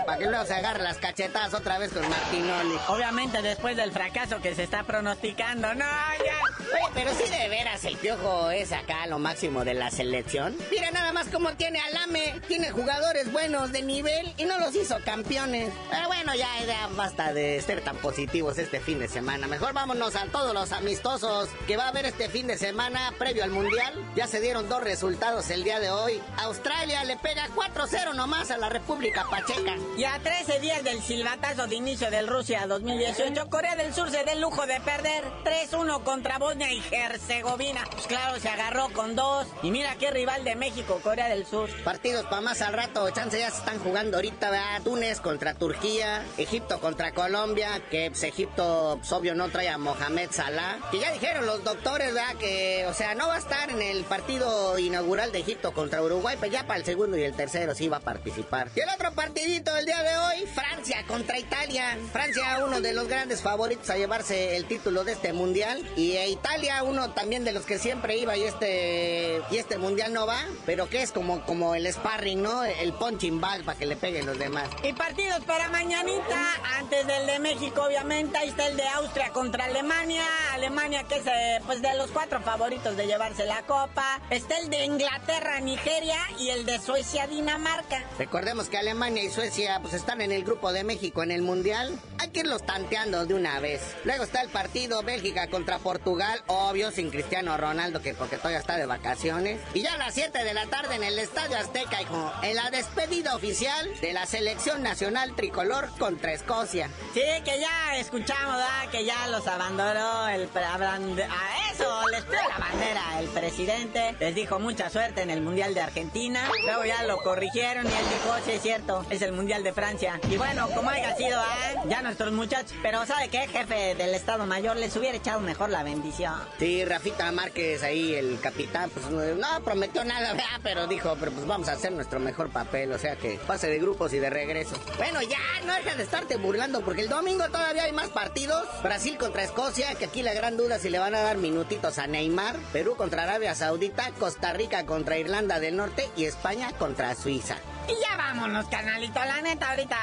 Para 0.05 0.17
que 0.17 0.25
luego 0.25 0.45
se 0.45 0.53
agarre 0.53 0.83
las 0.83 0.97
cachetadas 0.97 1.53
otra 1.53 1.77
vez 1.77 1.93
con 1.93 2.07
Martinoli. 2.09 2.75
Obviamente 2.87 3.41
después 3.41 3.77
del 3.77 3.91
fracaso 3.91 4.41
que 4.41 4.53
se 4.55 4.63
está 4.63 4.83
pronosticando. 4.83 5.73
No, 5.73 5.85
ya. 5.85 6.62
Oye, 6.73 6.91
pero 6.93 7.11
sí 7.13 7.29
de 7.29 7.49
veras 7.49 7.85
el 7.85 7.97
piojo 7.97 8.49
es 8.49 8.71
acá 8.71 9.05
lo 9.07 9.19
máximo 9.19 9.63
de 9.63 9.73
la 9.73 9.91
selección. 9.91 10.55
Mira 10.71 10.89
nada 10.91 11.11
más 11.13 11.27
cómo 11.27 11.53
tiene 11.53 11.79
Alame. 11.79 12.41
Tiene 12.47 12.71
jugadores 12.71 13.31
buenos 13.31 13.71
de 13.71 13.83
nivel 13.83 14.33
y 14.37 14.45
no 14.45 14.57
los 14.59 14.75
hizo 14.75 14.97
campeones. 15.05 15.71
Pero 15.91 16.07
bueno, 16.07 16.33
ya, 16.35 16.47
ya 16.65 16.87
basta 16.95 17.33
de 17.33 17.61
ser 17.61 17.81
tan 17.81 17.97
positivos 17.97 18.57
este 18.57 18.79
fin 18.79 18.99
de 18.99 19.07
semana. 19.07 19.47
Mejor 19.47 19.73
vámonos 19.73 20.15
a 20.15 20.25
todos 20.25 20.53
los 20.53 20.71
amistosos 20.71 21.49
que 21.67 21.77
va 21.77 21.85
a 21.85 21.89
haber 21.89 22.05
este 22.05 22.29
fin 22.29 22.47
de 22.47 22.57
semana 22.57 23.13
previo 23.19 23.43
al 23.43 23.51
Mundial. 23.51 23.93
Ya 24.15 24.27
se 24.27 24.41
dieron 24.41 24.67
dos 24.67 24.83
resultados 24.83 25.49
el 25.51 25.63
día 25.63 25.79
de 25.79 25.89
hoy. 25.91 26.21
Australia 26.37 27.03
le 27.03 27.17
pega 27.17 27.47
4-0 27.55 28.15
nomás 28.15 28.49
a 28.51 28.57
la 28.57 28.69
República 28.69 29.25
Pacheca. 29.29 29.75
Y 29.97 30.05
a 30.05 30.19
13 30.19 30.59
días 30.59 30.83
del 30.83 31.01
silbatazo 31.01 31.67
de 31.67 31.75
inicio 31.75 32.09
del 32.09 32.27
Rusia 32.27 32.65
2018, 32.67 33.49
Corea 33.49 33.75
del 33.75 33.93
Sur 33.93 34.09
se 34.09 34.23
da 34.23 34.31
el 34.31 34.41
lujo 34.41 34.65
de 34.65 34.79
perder 34.81 35.23
3-1 35.43 36.03
contra 36.03 36.39
Bosnia 36.39 36.62
y 36.71 36.83
Herzegovina. 36.91 37.83
Pues 37.91 38.07
claro, 38.07 38.39
se 38.39 38.49
agarró 38.49 38.89
con 38.93 39.15
dos. 39.15 39.47
Y 39.61 39.71
mira 39.71 39.95
qué 39.95 40.11
rival 40.11 40.43
de 40.43 40.55
México, 40.55 40.99
Corea 41.03 41.29
del 41.29 41.45
Sur. 41.45 41.69
Partidos 41.83 42.25
para 42.25 42.41
más 42.41 42.61
al 42.61 42.73
rato, 42.73 43.09
chance 43.11 43.39
ya 43.39 43.49
se 43.51 43.59
están 43.59 43.79
jugando 43.79 44.17
ahorita, 44.17 44.49
¿verdad? 44.49 44.81
Túnez 44.83 45.19
contra 45.19 45.53
Turquía, 45.53 46.25
Egipto 46.37 46.79
contra 46.79 47.11
Colombia, 47.13 47.81
que 47.89 48.09
pues, 48.09 48.23
Egipto, 48.23 48.97
pues, 48.99 49.11
obvio, 49.11 49.35
no 49.35 49.49
trae 49.49 49.69
a 49.69 49.77
Mohamed 49.77 50.31
Salah. 50.31 50.79
Que 50.91 50.99
ya 50.99 51.11
dijeron 51.11 51.45
los 51.45 51.63
doctores, 51.63 52.13
¿verdad? 52.13 52.35
Que, 52.35 52.85
o 52.87 52.93
sea, 52.93 53.15
no 53.15 53.27
va 53.27 53.35
a 53.35 53.39
estar 53.39 53.69
en 53.69 53.81
el 53.81 54.03
partido 54.03 54.77
inaugural 54.79 55.31
de 55.31 55.39
Egipto 55.39 55.73
contra 55.73 56.01
Uruguay, 56.01 56.37
pero 56.39 56.51
ya 56.51 56.65
para 56.65 56.79
el 56.79 56.85
segundo 56.85 57.17
y 57.17 57.23
el 57.23 57.33
tercero 57.35 57.75
sí 57.75 57.87
va 57.87 57.97
a 57.97 58.01
participar. 58.01 58.69
Y 58.75 58.79
el 58.79 58.89
otro 58.89 59.13
partidito 59.13 59.73
del 59.73 59.85
día 59.85 60.01
de 60.01 60.17
hoy, 60.17 60.47
Francia 60.47 61.03
contra 61.07 61.39
Italia. 61.39 61.97
Francia, 62.11 62.63
uno 62.65 62.81
de 62.81 62.93
los 62.93 63.07
grandes 63.07 63.41
favoritos 63.41 63.89
a 63.89 63.97
llevarse 63.97 64.55
el 64.55 64.65
título 64.65 65.03
de 65.03 65.13
este 65.13 65.33
mundial. 65.33 65.83
Y 65.95 66.17
Italia, 66.17 66.52
uno 66.83 67.11
también 67.11 67.43
de 67.43 67.51
los 67.51 67.65
que 67.65 67.79
siempre 67.79 68.17
iba 68.17 68.35
y 68.37 68.43
este, 68.43 69.41
y 69.51 69.57
este 69.57 69.77
mundial 69.77 70.13
no 70.13 70.25
va, 70.25 70.39
pero 70.65 70.89
que 70.89 71.01
es 71.01 71.11
como, 71.11 71.45
como 71.45 71.75
el 71.75 71.91
sparring, 71.91 72.41
¿no? 72.41 72.63
El 72.63 72.93
punching 72.93 73.39
bag 73.39 73.63
para 73.63 73.77
que 73.77 73.85
le 73.85 73.95
peguen 73.95 74.25
los 74.25 74.37
demás. 74.37 74.69
Y 74.83 74.93
partidos 74.93 75.43
para 75.45 75.69
mañanita, 75.69 76.53
antes 76.77 77.07
del 77.07 77.27
de 77.27 77.39
México, 77.39 77.83
obviamente, 77.83 78.37
ahí 78.37 78.49
está 78.49 78.67
el 78.67 78.77
de 78.77 78.87
Austria 78.87 79.29
contra 79.29 79.65
Alemania. 79.65 80.23
Alemania 80.53 81.03
que 81.03 81.15
es 81.15 81.25
eh, 81.25 81.59
pues 81.65 81.81
de 81.81 81.95
los 81.95 82.11
cuatro 82.11 82.41
favoritos 82.41 82.95
de 82.97 83.07
llevarse 83.07 83.45
la 83.45 83.63
copa. 83.63 84.21
Está 84.29 84.57
el 84.59 84.69
de 84.69 84.85
Inglaterra, 84.85 85.59
Nigeria 85.59 86.19
y 86.39 86.49
el 86.49 86.65
de 86.65 86.79
Suecia, 86.79 87.27
Dinamarca. 87.27 88.03
Recordemos 88.17 88.69
que 88.69 88.77
Alemania 88.77 89.23
y 89.23 89.29
Suecia 89.29 89.79
pues 89.81 89.93
están 89.93 90.21
en 90.21 90.31
el 90.31 90.43
grupo 90.43 90.71
de 90.71 90.83
México 90.83 91.23
en 91.23 91.31
el 91.31 91.41
Mundial. 91.41 91.99
Hay 92.19 92.29
que 92.29 92.41
irlos 92.41 92.65
tanteando 92.65 93.25
de 93.25 93.33
una 93.33 93.59
vez. 93.59 93.81
Luego 94.03 94.23
está 94.23 94.41
el 94.41 94.49
partido 94.49 95.01
Bélgica 95.03 95.47
contra 95.47 95.79
Portugal, 95.79 96.42
obvio, 96.47 96.91
sin 96.91 97.09
Cristiano 97.09 97.57
Ronaldo, 97.57 98.01
que 98.01 98.13
porque 98.13 98.37
todavía 98.37 98.59
está 98.59 98.77
de 98.77 98.85
vacaciones. 98.85 99.59
Y 99.73 99.81
ya 99.81 99.93
a 99.93 99.97
las 99.97 100.13
7 100.13 100.43
de 100.43 100.53
la 100.53 100.65
tarde 100.67 100.95
en 100.95 101.03
el 101.03 101.19
Estadio 101.19 101.57
Azteca, 101.57 102.01
hijo, 102.01 102.31
en 102.41 102.55
la 102.55 102.69
despedida 102.71 103.35
oficial 103.35 103.89
de 104.01 104.13
la 104.13 104.25
selección 104.25 104.83
nacional 104.83 105.35
tricolor 105.35 105.89
contra 105.97 106.33
Escocia. 106.33 106.89
Sí, 107.13 107.21
que 107.43 107.59
ya 107.59 107.97
escuchamos, 107.97 108.57
¿verdad? 108.57 108.89
Que 108.91 109.05
ya 109.05 109.27
los 109.27 109.47
abandonó 109.47 110.27
el... 110.29 110.49
A 110.55 111.71
eso, 111.71 112.07
les 112.09 112.23
dio 112.29 112.39
la 112.49 112.57
bandera 112.57 113.19
el 113.19 113.27
presidente. 113.29 114.15
Les 114.19 114.35
dijo 114.35 114.59
mucha 114.59 114.89
suerte 114.89 115.21
en 115.21 115.29
el 115.29 115.41
Mundial 115.41 115.73
de 115.73 115.81
Argentina. 115.81 116.49
Luego 116.65 116.85
ya 116.85 117.03
lo 117.03 117.17
corrigieron 117.17 117.85
y 117.85 117.89
él 117.89 118.05
dijo, 118.09 118.35
sí 118.45 118.51
es 118.51 118.61
cierto, 118.61 119.05
es 119.09 119.21
el 119.21 119.33
Mundial 119.33 119.63
de 119.63 119.73
Francia. 119.73 120.19
Y 120.29 120.37
bueno, 120.37 120.67
como 120.75 120.89
haya 120.89 121.15
sido, 121.15 121.39
¿ah? 121.39 121.83
ya 121.87 122.01
nuestros 122.01 122.31
muchachos. 122.31 122.73
Pero 122.81 123.05
¿sabe 123.05 123.29
qué? 123.29 123.47
Jefe 123.47 123.95
del 123.95 124.13
Estado 124.13 124.45
Mayor 124.45 124.77
les 124.77 124.95
hubiera 124.95 125.17
echado 125.17 125.39
mejor 125.39 125.69
la 125.69 125.83
bendición. 125.83 126.22
Sí, 126.59 126.85
Rafita 126.85 127.31
Márquez 127.31 127.83
ahí, 127.83 128.15
el 128.15 128.39
capitán, 128.39 128.89
pues 128.89 129.09
no 129.09 129.63
prometió 129.63 130.03
nada, 130.03 130.33
¿verdad? 130.33 130.59
Pero 130.63 130.87
dijo, 130.87 131.15
pero 131.19 131.31
pues 131.31 131.45
vamos 131.45 131.67
a 131.69 131.73
hacer 131.73 131.91
nuestro 131.91 132.19
mejor 132.19 132.49
papel. 132.49 132.91
O 132.91 132.97
sea 132.97 133.15
que 133.15 133.39
pase 133.47 133.67
de 133.67 133.79
grupos 133.79 134.13
y 134.13 134.19
de 134.19 134.29
regreso. 134.29 134.75
Bueno, 134.97 135.21
ya, 135.21 135.39
no 135.65 135.73
deja 135.73 135.95
de 135.95 136.03
estarte 136.03 136.37
burlando 136.37 136.81
porque 136.81 137.01
el 137.01 137.09
domingo 137.09 137.45
todavía 137.49 137.83
hay 137.83 137.91
más 137.91 138.09
partidos. 138.09 138.65
Brasil 138.81 139.17
contra 139.17 139.43
Escocia, 139.43 139.95
que 139.95 140.05
aquí 140.05 140.21
la 140.21 140.33
gran 140.33 140.57
duda 140.57 140.79
si 140.79 140.89
le 140.89 140.99
van 140.99 141.15
a 141.15 141.21
dar 141.21 141.37
minutitos 141.37 141.99
a 141.99 142.07
Neymar. 142.07 142.55
Perú 142.71 142.95
contra 142.95 143.23
Arabia 143.23 143.55
Saudita, 143.55 144.11
Costa 144.19 144.53
Rica 144.53 144.85
contra 144.85 145.17
Irlanda 145.17 145.59
del 145.59 145.75
Norte 145.75 146.09
y 146.15 146.25
España 146.25 146.71
contra 146.77 147.15
Suiza. 147.15 147.57
Y 147.87 148.01
ya 148.01 148.15
vámonos, 148.15 148.65
canalito. 148.67 149.19
La 149.19 149.41
neta, 149.41 149.71
ahorita, 149.71 149.97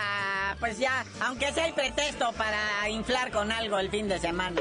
pues 0.60 0.78
ya, 0.78 1.04
aunque 1.20 1.52
sea 1.52 1.66
el 1.66 1.74
pretexto 1.74 2.32
para 2.34 2.88
inflar 2.88 3.30
con 3.30 3.50
algo 3.50 3.78
el 3.78 3.90
fin 3.90 4.08
de 4.08 4.18
semana. 4.18 4.60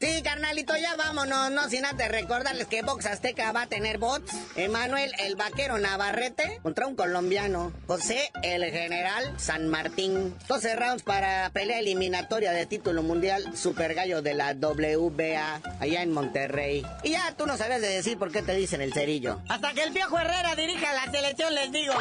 Sí, 0.00 0.22
carnalito, 0.22 0.74
ya 0.78 0.96
vámonos, 0.96 1.50
no 1.50 1.68
sin 1.68 1.84
antes 1.84 2.08
recordarles 2.08 2.66
que 2.68 2.80
Box 2.80 3.04
Azteca 3.04 3.52
va 3.52 3.62
a 3.62 3.66
tener 3.66 3.98
bots. 3.98 4.32
Emanuel, 4.56 5.12
el 5.18 5.36
vaquero 5.36 5.76
Navarrete, 5.76 6.58
contra 6.62 6.86
un 6.86 6.96
colombiano. 6.96 7.70
José, 7.86 8.32
el 8.42 8.64
general 8.64 9.34
San 9.38 9.68
Martín. 9.68 10.34
12 10.48 10.76
rounds 10.76 11.02
para 11.02 11.50
pelea 11.50 11.80
eliminatoria 11.80 12.52
de 12.52 12.64
título 12.64 13.02
mundial 13.02 13.54
Super 13.54 13.92
Gallo 13.92 14.22
de 14.22 14.32
la 14.32 14.54
WBA, 14.54 15.60
allá 15.80 16.02
en 16.02 16.12
Monterrey. 16.12 16.86
Y 17.02 17.10
ya 17.10 17.34
tú 17.36 17.46
no 17.46 17.58
sabes 17.58 17.82
de 17.82 17.88
decir 17.88 18.16
por 18.16 18.32
qué 18.32 18.40
te 18.40 18.54
dicen 18.54 18.80
el 18.80 18.94
cerillo. 18.94 19.42
Hasta 19.50 19.74
que 19.74 19.82
el 19.82 19.90
viejo 19.90 20.18
Herrera 20.18 20.56
dirija 20.56 20.94
la 20.94 21.12
selección, 21.12 21.54
les 21.54 21.70
digo. 21.72 21.92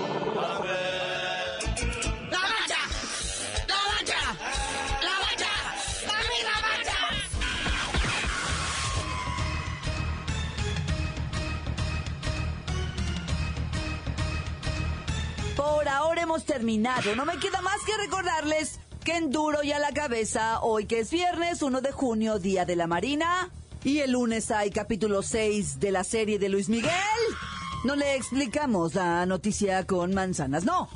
hemos 16.33 16.45
terminado. 16.45 17.15
No 17.15 17.25
me 17.25 17.37
queda 17.37 17.61
más 17.61 17.79
que 17.85 17.95
recordarles 17.95 18.79
que 19.03 19.17
en 19.17 19.29
duro 19.29 19.61
y 19.61 19.71
a 19.71 19.77
la 19.77 19.91
cabeza, 19.91 20.61
hoy 20.61 20.87
que 20.87 21.01
es 21.01 21.11
viernes 21.11 21.61
1 21.61 21.79
de 21.81 21.91
junio, 21.91 22.39
Día 22.39 22.65
de 22.65 22.75
la 22.75 22.87
Marina, 22.87 23.51
y 23.83 23.99
el 23.99 24.13
lunes 24.13 24.49
hay 24.49 24.71
capítulo 24.71 25.21
6 25.21 25.79
de 25.79 25.91
la 25.91 26.03
serie 26.03 26.39
de 26.39 26.49
Luis 26.49 26.69
Miguel. 26.69 26.91
No 27.83 27.95
le 27.95 28.15
explicamos 28.15 28.95
la 28.95 29.27
noticia 29.27 29.85
con 29.85 30.15
manzanas, 30.15 30.63
no. 30.63 30.89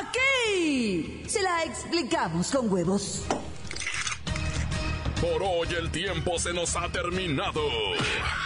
Aquí 0.00 1.22
se 1.26 1.42
la 1.42 1.64
explicamos 1.64 2.50
con 2.50 2.72
huevos. 2.72 3.24
Por 5.20 5.42
hoy 5.42 5.68
el 5.78 5.90
tiempo 5.90 6.38
se 6.38 6.54
nos 6.54 6.74
ha 6.76 6.90
terminado. 6.90 7.60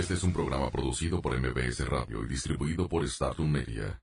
Este 0.00 0.14
es 0.14 0.22
un 0.22 0.32
programa 0.32 0.70
producido 0.70 1.20
por 1.20 1.38
MBS 1.38 1.86
Radio 1.86 2.24
y 2.24 2.26
distribuido 2.26 2.88
por 2.88 3.06
Startum 3.06 3.50
Media. 3.50 4.00